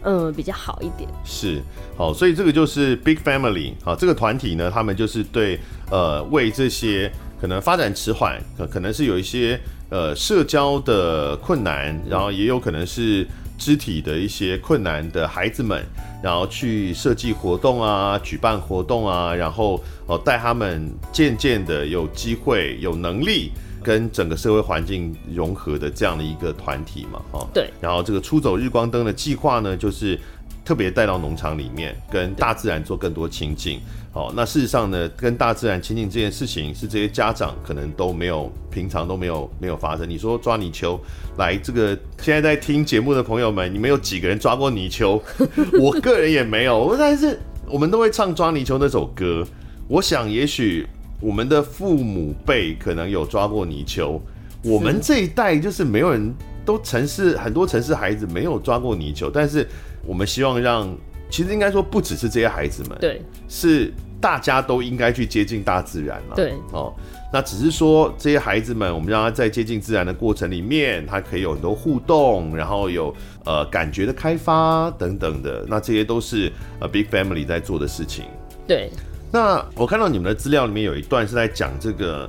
[0.03, 1.11] 嗯比较好一点。
[1.25, 1.61] 是，
[1.97, 5.59] 好，所以这个就是 Big Family 好，这个团体呢，他们就是对
[5.91, 7.11] 呃为这些
[7.41, 9.61] 可能发展迟缓，可可能是有一些
[9.91, 13.27] 呃社交的困难，然后也有可能是。
[13.65, 15.83] 肢体的一些困难的孩子们，
[16.23, 23.53] 然后去设计活动啊，举办活动啊，然后哦带他们渐渐的有机会、有能力
[23.83, 27.47] 跟整个社会环境融合的这样的一个团体嘛，哈。
[27.55, 27.71] 对。
[27.81, 30.21] 然后这个出走日光灯的计划呢，就是
[30.63, 33.81] 特别带到农场里面，跟大自然做更多亲近。
[34.15, 40.09] 哦，那事实上呢，跟大自然亲近这件事情，是这些家长可能都没有，平常都没有没有发生。
[40.09, 41.01] 你说抓泥鳅，
[41.37, 45.21] 来这个现在在听节目的朋友们，你们有几个人抓过泥鳅？
[45.81, 49.45] 我个人也没有，但是我们都会唱抓泥鳅那首歌。
[49.89, 50.87] 我想，也许
[51.21, 54.23] 我们的父母辈可能有抓过泥鳅，
[54.63, 56.33] 我们这一代就是没有人
[56.65, 59.67] 都城市很多城市孩子没有抓过泥鳅，但是
[60.07, 60.97] 我们希望让。
[61.31, 66.35] 其实应该说，不只是这些孩子们，对，是大家都应该去接近大自然了。
[66.35, 66.93] 对，哦，
[67.33, 76.51] 那只是说这些孩子们，我们让他在接近自然的过程里面，他可以有很多互动，然后有呃感觉的开发等等的，那这些都是
[76.81, 78.25] 呃 Big Family 在做的事情。
[78.67, 78.91] 对，
[79.31, 82.27] 那我看到你们的资料里面有一段是在讲这个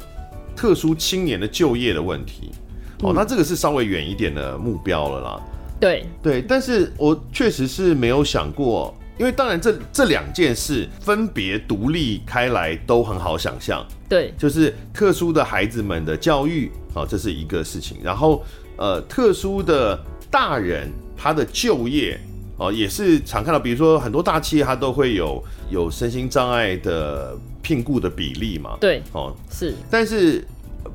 [0.56, 2.52] 特殊青年的就业的问题，
[3.02, 5.42] 哦，嗯，那这个是稍微远一点的目标了啦。
[5.80, 13.86] 对对，但是我确实是没有想过，因为当然这这两件事分别独立开来都很好想象。
[14.10, 17.98] 对，就是特殊的孩子们的教育啊，这是一个事情。
[18.04, 18.44] 然后
[18.78, 20.00] 呃，特殊的
[20.30, 22.20] 大人他的就业
[22.58, 28.78] 哦，也是常看到，比如说很多大企业它都会有有身心障碍的聘雇的比例嘛。
[28.80, 30.46] 对，哦是，但是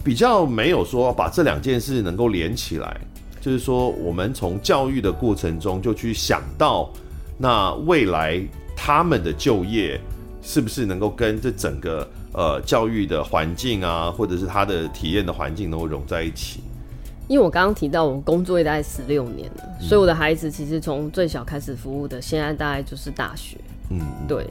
[0.04, 3.00] 比较没有说把这两件事能够连起来。
[3.40, 6.92] 就是说，我们从教育的过程中就去想到，
[7.42, 8.38] 那未来
[8.76, 9.98] 他们的就业
[10.42, 16.60] 是不是能够跟这整个呃教育的环境啊，或者是他的体验的环境能够融在一起？
[17.28, 23.56] 因为我刚刚提到，我工作也大概十六年了，所以我的孩子其实从最小开始服务的，现在大概就是大学。
[23.90, 24.46] 嗯，对。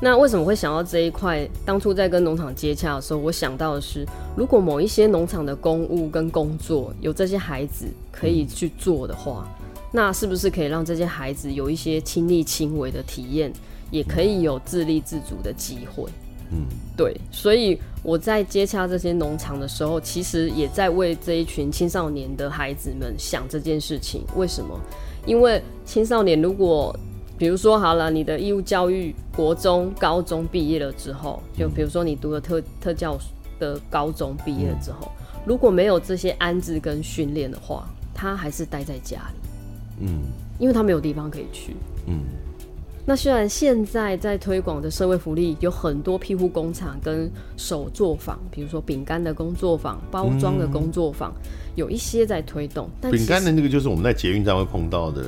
[0.00, 1.48] 那为什么会想到这一块？
[1.64, 9.46] 当初在跟农场接洽的时候，我想到的是，如果某一些农场的公务跟工作有这些孩子可以去做的话，
[9.92, 13.52] 那是不是可以让这些孩子有一些亲力亲为的体验，
[13.90, 16.10] 也可以有自立自主的机会？
[16.50, 16.66] 嗯，
[16.96, 17.14] 对。
[17.30, 24.24] 所以我在接洽这些农场的时候，其实也在为这一群青少年的孩子们想这件事情。
[24.34, 24.80] 为什么？
[25.26, 26.94] 因为青少年如果
[27.38, 33.18] 比如说，好了，你的义务教育国中、高中毕业了之后，就比如说你读了特特教
[33.58, 35.10] 的高中毕业了之后，
[35.44, 39.48] 如果没有这些安置跟训练的话，他还是待在家里，
[40.02, 40.20] 嗯，
[40.58, 41.74] 因为他没有地方可以去，
[42.06, 42.20] 嗯。
[43.04, 51.30] 那虽然现在在推广的社会福利有很多庇护工厂跟手作坊，比如说饼干的工作坊、包装的工作坊。
[51.30, 55.24] 嗯有一些在推动，饼干的那个就是我们在捷运站会碰到的，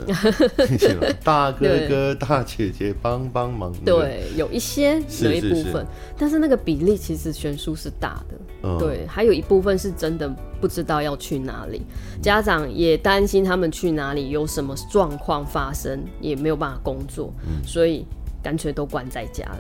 [1.25, 3.73] 大哥哥、大姐姐帮帮忙。
[3.83, 5.87] 对，有一些有一部分，
[6.19, 8.37] 但是那个比例其实悬殊是大的。
[8.67, 10.27] 嗯、对，还有一部分是真的
[10.59, 11.83] 不知道要去哪里，
[12.23, 18.07] 家长也担心他们去哪里有什么状况发生，也没有办法工作，嗯、所以
[18.43, 19.59] 干脆都关在家了。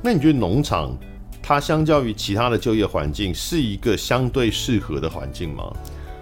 [0.00, 0.96] 那你觉得农场
[1.42, 5.70] 它相较于其他的就业环境是一个相对适合的环境吗？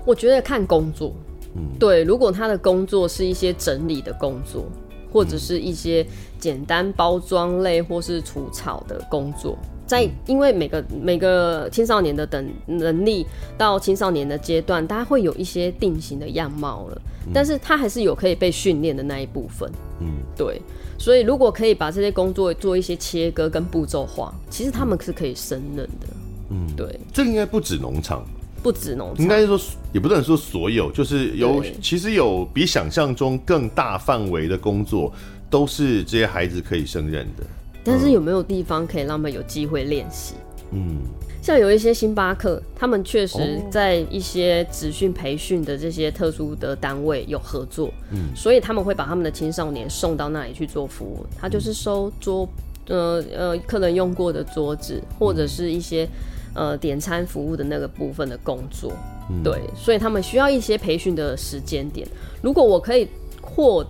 [0.06, 1.14] 我觉得看工作，
[1.54, 4.64] 嗯，对，如果他的工作是一些整理的工作，
[5.12, 6.06] 或者是一些
[6.38, 13.26] 简单包装类或是除草的工作，在因为每个每个青少年的等能力
[13.58, 17.02] 到青少年的阶段，大家会有一些定型的样貌了，
[17.32, 19.70] 但是他还是有可以被训练的那一部分，
[20.00, 20.60] 嗯，对，
[20.98, 26.06] 所以如果可以把这些工作做一些切割跟步骤化，其实他们是可以胜任的，
[26.50, 28.24] 嗯，对，这应该不止农场。
[28.62, 29.58] 不止农场，应该是说，
[29.92, 35.12] 也不能说所有，就是有，其实有比想象中更大范围的工作，
[35.50, 37.42] 都是这些孩子可以胜任的。
[37.84, 40.34] 但是有没有地方可以让他们有机会练习？
[40.70, 40.98] 嗯，
[41.42, 51.26] 像有一些星巴克，他们确实在一些职训培训的这些特殊的单位有合作，嗯，所以他们会把他们的青少年送到那里去做服务。
[51.38, 52.48] 他就是收桌，
[52.88, 56.08] 呃呃，客人用过的桌子，或者是一些。
[56.54, 58.92] 呃，点餐服务的那个部分的工作，
[59.30, 62.06] 嗯、对，所以他们需要一些培训的时间点。
[62.42, 63.08] 如果我可以
[63.40, 63.82] 扩，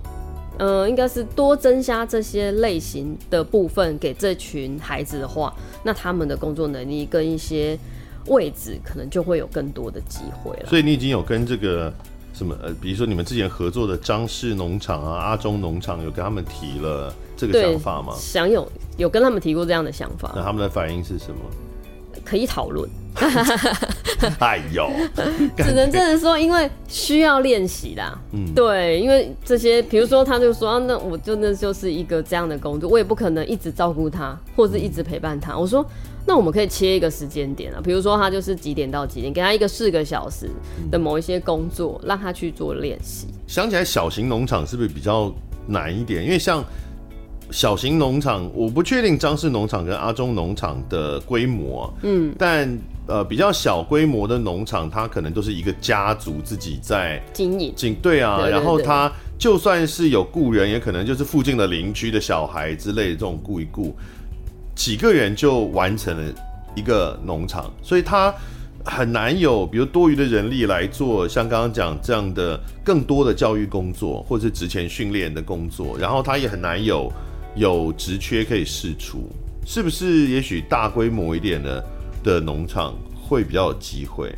[0.58, 7.76] 呃，应该是多增加这些类型的部分给这群孩子的话，那他们的工作能力跟一些
[8.26, 10.66] 位置可能就会有更多的机会了。
[10.68, 11.92] 所以你已经有跟这个
[12.32, 18.14] 什么呃，比如说你们之前合作的张氏农场啊、阿中农场，有跟他们提了这个想法吗？
[18.16, 20.32] 想有有跟他们提过这样的想法。
[20.36, 21.40] 那他们的反应是什么？
[22.24, 22.88] 可以讨论。
[24.40, 24.90] 哎呦，
[25.58, 28.18] 只能这样说，因为需要练习啦。
[28.32, 35.54] 嗯，对，因为这些，比如说，他就说，啊、那我就那就是一个这样的工作，我也不可能一直照顾他，或是一直陪伴他。
[35.56, 35.84] 我说，
[36.26, 40.48] 那我们可以切一个时间点啊，比如说他就是几点到几点，给他一个四个小时
[40.90, 43.26] 的某一些工作，让他去做练习。
[43.46, 45.30] 想起来，小型农场是不是比较
[45.66, 46.24] 难一点？
[46.24, 46.64] 因为像。
[47.52, 52.66] 小型农场，我不确定张氏农场跟阿中农场的规模，嗯，但
[53.06, 63.94] 呃比较小规模的农场，它可能都是一个家族自己在经营，经对啊，对对对，然后他就算是有雇人，也可能就是附近的邻居的小孩之类的这种雇一雇，
[64.74, 66.32] 几个人就完成了
[66.74, 68.34] 一个农场，所以他
[68.82, 77.12] 很难有比如多余的人力来做像刚刚讲这样的更多的教育工作，或者是职前训练的工作，然后他也很难有。
[77.54, 79.28] 有职缺可以试出，
[79.66, 80.28] 是不是？
[80.28, 81.84] 也许大规模一点的
[82.22, 84.32] 的农场会比较有机会。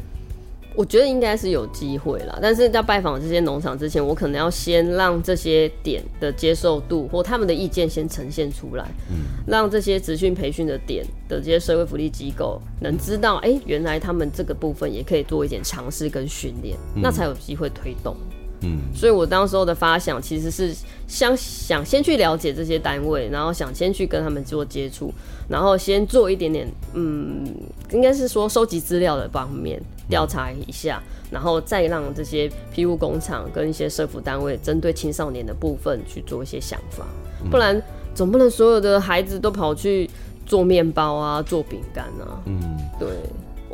[0.76, 18.16] 我觉得应该是有机会啦，但是在拜访这些农场之前，我可能要先让这些点的接受度或他们的意见先呈现出来，嗯，让这些职训培训的点的这些社会福利机构能知道，哎、欸，原来他们这个部分也可以做一点尝试跟训练，嗯，那才有机会推动。
[18.64, 20.74] 嗯，所以我当时候的发想其实是
[21.06, 25.12] 想想先去了解这些单位，然后想先去跟他们做接触，
[25.48, 27.46] 然后先做一点点，嗯，
[27.92, 37.04] 应该是说收集资料的方面调查一下，然后再让这些庇护工厂跟一些社服单位针对青少年的部分去做一些想法，
[37.50, 37.80] 不然
[38.14, 40.08] 总不能所有的孩子都跑去
[40.46, 42.60] 做面包啊，做饼干啊，嗯，
[42.98, 43.08] 对。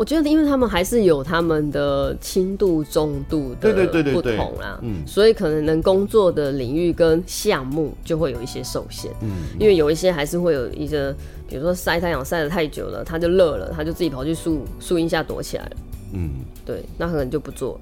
[0.01, 3.70] 我觉得，因为他们还是有他们的轻度、重度的
[4.14, 9.28] 不同啦，嗯，所以可能能工作的领域跟项目就会有一些受限，嗯，
[9.59, 11.14] 因为有一些还是会有一些，
[11.46, 15.72] 比如说晒太阳晒得太久了，他就热了，他就自己跑去树树荫下躲起来了，
[16.14, 16.30] 嗯，
[16.64, 17.78] 对，那可能就不做。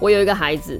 [0.00, 0.78] 我有一个孩子，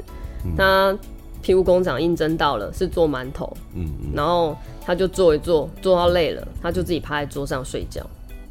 [0.55, 0.95] 他
[1.41, 8.05] 庇护工厂应征到了，是做馒头，嗯，然后他就做一做，做到累了，他就自己趴在桌上睡觉，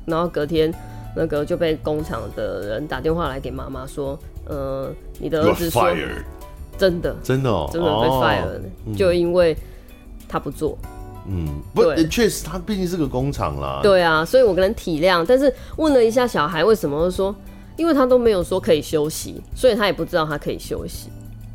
[0.07, 0.73] 然后隔天。
[1.17, 4.87] 那个就被工厂的人打电话来给妈妈说，呃，
[5.19, 5.89] 你的儿子说，
[6.77, 9.57] 真的，真的，哦，真的被 fire 了，哦，就因为
[10.29, 10.77] 他不做，
[11.27, 17.35] 嗯，不，确实他毕竟是个工厂啦，对啊，所以我可能体谅，但是问了一下小孩为什么说，
[17.77, 21.09] 因为他都没有说可以休息，所以他也不知道他可以休息。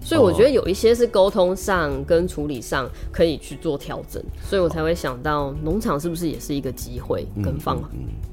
[0.04, 7.80] 所以我觉得有一些是沟通上跟处理上可以去做调整，所以我才会想到农场是不是也是一个机会跟放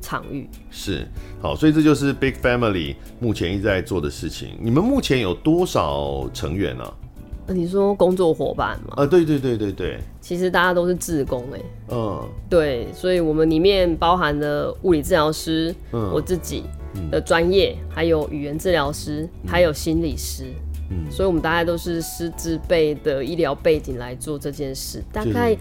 [0.02, 0.50] 场域。
[0.72, 1.08] 是，
[1.42, 4.50] 好，所以这就是 Big Family 目前一直在做的事情。
[4.60, 6.84] 你们目前有多少成员呢？
[7.52, 8.94] 你说工作伙伴吗？
[8.98, 11.60] 啊，对对对对对，其实大家都是志工哎，
[11.90, 16.64] 嗯，对，所以我们里面包含了物理治疗师，嗯，我自己
[17.10, 20.46] 的专业，还有语言治疗师，还有心理师。
[20.90, 25.56] 嗯，所以我们大概都是师资辈的医疗背景来做这件事，大概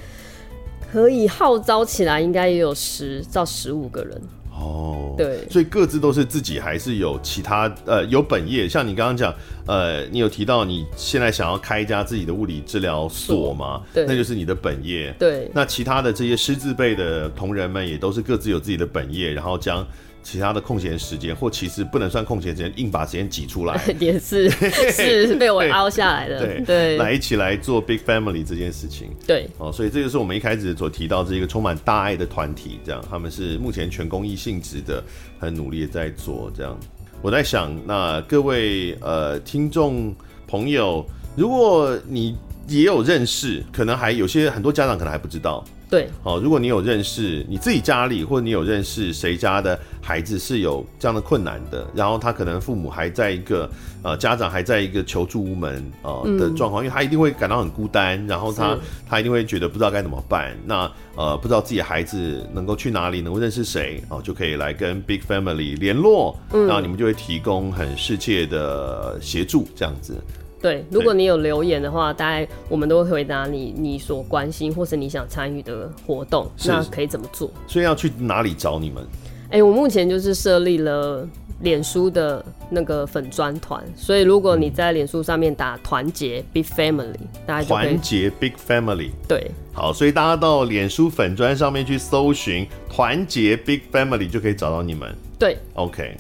[0.91, 4.21] 可以号召起来，应该也有十到十五个人。
[4.51, 8.69] 哦，对，所以各自都是自己，还是有其他呃有本业？
[8.69, 9.33] 像你刚刚讲，
[9.67, 13.83] 呃，你有提到你现在想要开一家自己的物理治疗所嘛？
[13.93, 15.15] 对，那就是你的本业。
[15.19, 19.87] 对，那其他的这些师资辈的同仁们也都是各自有自己的本业，然后将。
[20.23, 26.39] 其他的空闲时间，或其实不能算空闲时间，硬把时间挤出来， 也是是被我凹下来的。
[26.39, 29.09] 对，对来一起来做 Big Family 这件事情。
[29.27, 35.03] 对，哦，所以这就是我们一开始所提到这个充满大爱的团体，这样他们是目前全公益性质的，
[35.39, 36.79] 很努力的在做这样。
[37.23, 40.15] 我在想，那各位呃听众
[40.47, 41.05] 朋友，
[41.37, 42.37] 如果你
[42.69, 45.65] 也有认识，可能还有些很多家长可能还不知道。
[45.91, 53.71] 对，好，如果你有认识你自己家里，或者你有认识谁家的孩子是有这样的困难的，然后他可能父母还在一个
[54.03, 58.77] 呃家长还在一个求助无门呃的状况，嗯，因为他一定会感到很孤单，然后他
[59.09, 70.15] 他一定会觉得不知道该怎么办，那呃不知道自己的孩子能够去哪里，能够认识谁哦，就可以来跟 Big Family 联络，嗯，然后你们就会提供很适切的协助，这样子。
[70.61, 77.51] 对，如果你有留言的话，大概我们都会回答你你所关心或是你想参与的活动，那可以怎么做？
[77.67, 79.05] 所以要去哪里找你们？
[79.51, 81.27] 哎、欸，我目前就是设立了
[81.61, 87.15] 脸书的那个粉专团，所以如果你在脸书上面打“团结 Big Family”，
[87.47, 89.11] 大家就团结 Big Family。
[89.27, 95.15] 对，好，所以大家到脸书粉砖上面去搜寻“团结 Big Family” 就可以找到你们。
[95.39, 96.15] 对，OK。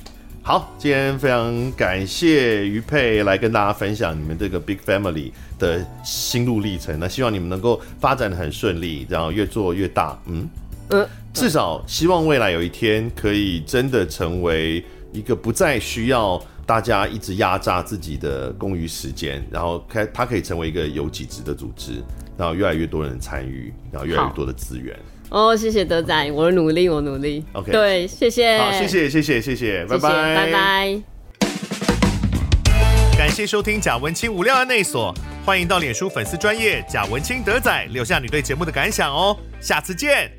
[0.48, 6.98] 好，今天非常感谢于佩来跟大家分享你们这个 Big Family 的心路历程。
[6.98, 10.18] 那希望你们能够发展的很顺利，然后越做越大。
[10.24, 10.48] 嗯
[10.88, 14.82] 嗯，至少希望未来有一天可以真的成为
[15.12, 22.02] 一个不再需要大家一直压榨自己的公余时间，然后开它可以成为一个有几职的组织，
[22.38, 24.98] 然后越来越多人参与，然后越来越多的资源。
[25.30, 27.44] 哦，谢谢德仔，我努力，我努力。
[27.52, 31.00] OK，对，谢谢，好，谢谢，谢谢，谢谢，拜拜，拜拜。
[33.16, 35.12] 感谢收听贾文清无料案内所，
[35.44, 40.37] 欢迎到脸书粉丝专业贾文清德仔留下你对节目的感想哦，下次见。